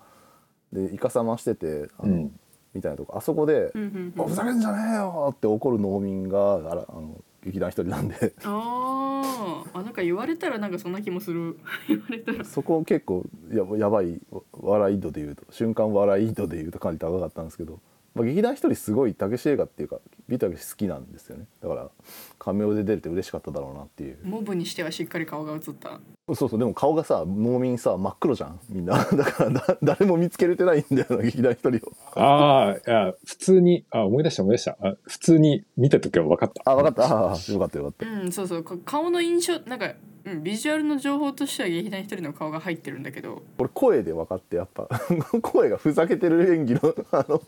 [0.72, 2.41] でイカサマしててあの、うん
[2.75, 8.33] みたいなとこあそこでうんうん「おふざけんじゃねえよ!」って怒る農民があらあの劇団一人なんで。
[8.45, 9.79] あー。
[9.79, 11.57] あなんか言われたらなんかそんな気もする。
[11.89, 12.45] 言われたら。
[12.45, 17.81] そこ結構ややばいわ笑い度で言うと瞬間笑い度で言うとかなり高かったんですけど
[18.19, 19.99] まあ、劇団一人すごいたけし映画っていうか
[20.29, 21.47] ビートたけし好きなんですよね。
[21.62, 21.91] だから
[22.39, 24.18] カメオで出れて嬉しかっただろうなっていう。
[24.22, 26.01] モブにしてはしっかり顔が映った。
[26.34, 28.61] そうそうでも顔がさ農民さ真っ黒じゃん。
[28.68, 29.05] みんな。
[29.12, 31.93] だからだ誰も見つけれてないんだよな劇団一人を。
[32.20, 34.76] ああ、いや、普通に、あ、思い出した思い出した。
[34.80, 36.70] あ普通に見たときは分かった。
[36.70, 37.03] あ分かった。
[37.05, 38.07] ああよかったよかった。
[38.07, 39.93] うんそうそうか顔の印象なんか、
[40.24, 43.43] うん、ビジュアルの情報としては劇団一人の顔が入ってるんだけど。
[43.59, 44.89] 俺声で分かってやっぱ。
[45.43, 47.43] 声がふざけてる演技のあの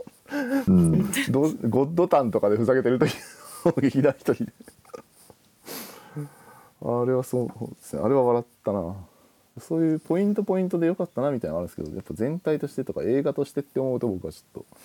[0.69, 1.11] うん。
[1.31, 3.21] どゴッドタンとかでふざけてる時の
[3.81, 4.53] 劇団一人で
[6.83, 8.03] あれはそうですね。
[8.03, 8.97] あれは笑ったな。
[9.59, 14.77] そういうポイントポイントでよかったなみたいなのあるんですけどやっぱ全体としてとか映画としてって思うと僕はちょっと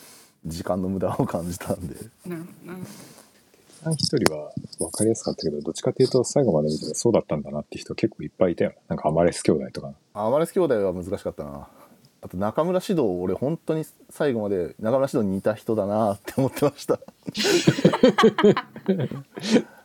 [0.46, 1.96] 時間の無駄を感じたんで。
[2.28, 2.78] なるほど
[3.86, 8.74] な一人は分かりやすかったけど、どっちかっていうと最後まで見てもそうだったんだなって人結構いっぱいいたよ。
[8.88, 9.94] なんかアマレス兄弟とか。
[10.14, 11.68] アマレス兄弟は難しかったな
[12.26, 17.00] あと中村獅童俺本当に最後まで中村獅童に似た人だなって思ってました。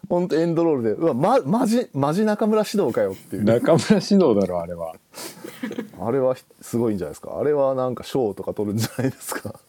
[0.08, 3.44] 本当エンドロールでうわまマジマジ中村獅童かよっていう。
[3.44, 4.94] 中村獅童だろ、あれは。
[6.00, 7.38] あれはすごいんじゃないですか。
[7.38, 9.60] あれはなんか賞とか取るんじゃないですか。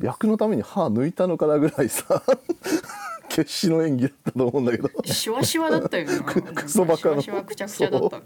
[0.00, 2.22] 役のために歯抜いたのかなぐらいさ。
[3.28, 4.88] 決死の演技だったと思うんだけど。
[5.04, 7.20] シワシワだったよなクソバカの。
[7.20, 8.22] シワシワくちゃくちゃだったの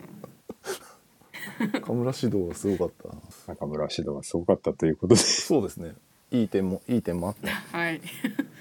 [1.69, 3.13] 中村獅童はすごかっ
[3.47, 5.21] た中村獅童はすごかったということで。
[5.21, 5.95] そうですね。
[6.31, 8.01] いい点もいい点もあってはい。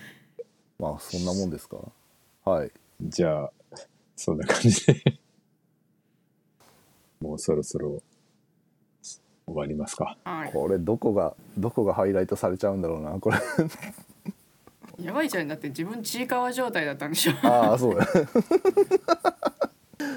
[0.77, 1.77] まあそんなもんですか。
[2.43, 2.71] はい。
[3.01, 3.51] じゃあ、
[4.15, 5.19] そんな感じで。
[7.21, 8.01] もうそろそろ
[9.45, 10.17] 終わりますか。
[10.23, 10.51] はい。
[10.51, 13.37] これどこがどこがハイライトされちゃうんだろうなこれ。
[14.99, 15.47] やばいじゃん。
[15.47, 17.33] だって自分ちいかわ状態だったんでしょ。
[17.43, 17.95] ああそう。
[17.95, 18.05] だ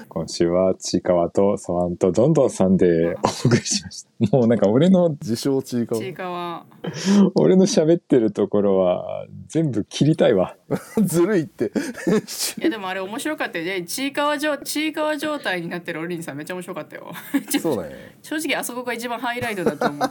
[0.09, 4.09] 今週はちいかわとさわんとどんどんさんでお送りしました。
[4.31, 6.65] もうなんか俺の、自称チーカちいかわ。
[7.35, 10.55] 俺の喋ってるところは全部切りたいわ。
[11.03, 11.71] ずるいって。
[12.59, 13.65] いやでもあれ面白かったよ。
[13.65, 17.11] ねちいかわ状ちいかわ状態になってるオリンさんめっちゃ面白かったよ。
[17.59, 20.09] そうだね正直あそこが一番ハイライトだと思う。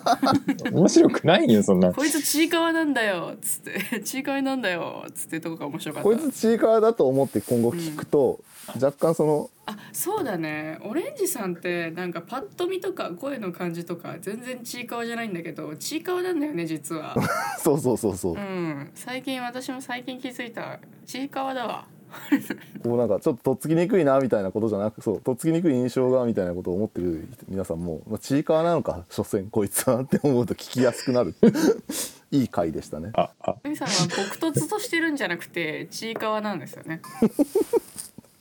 [0.70, 1.93] 面白くないよ、そんな。
[1.95, 4.01] こいつちいかわなんだよっつって。
[4.01, 6.09] ちいかわなんだよっつってとこが面白かった。
[6.09, 8.41] こいつチーカーだと思って今後聞くと、
[8.81, 10.78] 若干そのあそうだね。
[10.82, 17.16] オレンジさんってなんかパッと見とか声の感じとか全然ちいかわじゃないんだけどちいかわなんだよね実は。
[17.62, 18.90] そうそうそうそう、うん。
[18.94, 20.78] 最近私も最近気づいた。
[21.06, 21.86] ちいかわだわ。
[22.82, 31.34] こうなんかちょっととっつきにくいなみたいなことじゃなくそうとっつきにくい印象がみたいなことを思ってる皆さんも、まあ、ちいかわなのか所詮こいつはって思うと聞きやすくなる。
[32.30, 33.10] いい回でしたね。
[33.14, 33.94] あ、あ、オリンさんは
[34.40, 37.00] 僕突としてるんじゃなくてちいかわなんですよね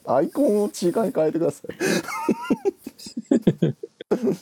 [0.06, 1.76] アイコンをちい変えてください。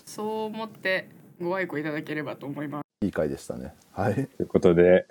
[0.05, 1.09] そう思って
[1.39, 3.05] ご愛顧いただければと思います。
[3.05, 3.74] いい回でしたね。
[3.91, 4.14] はい。
[4.14, 5.05] ということで、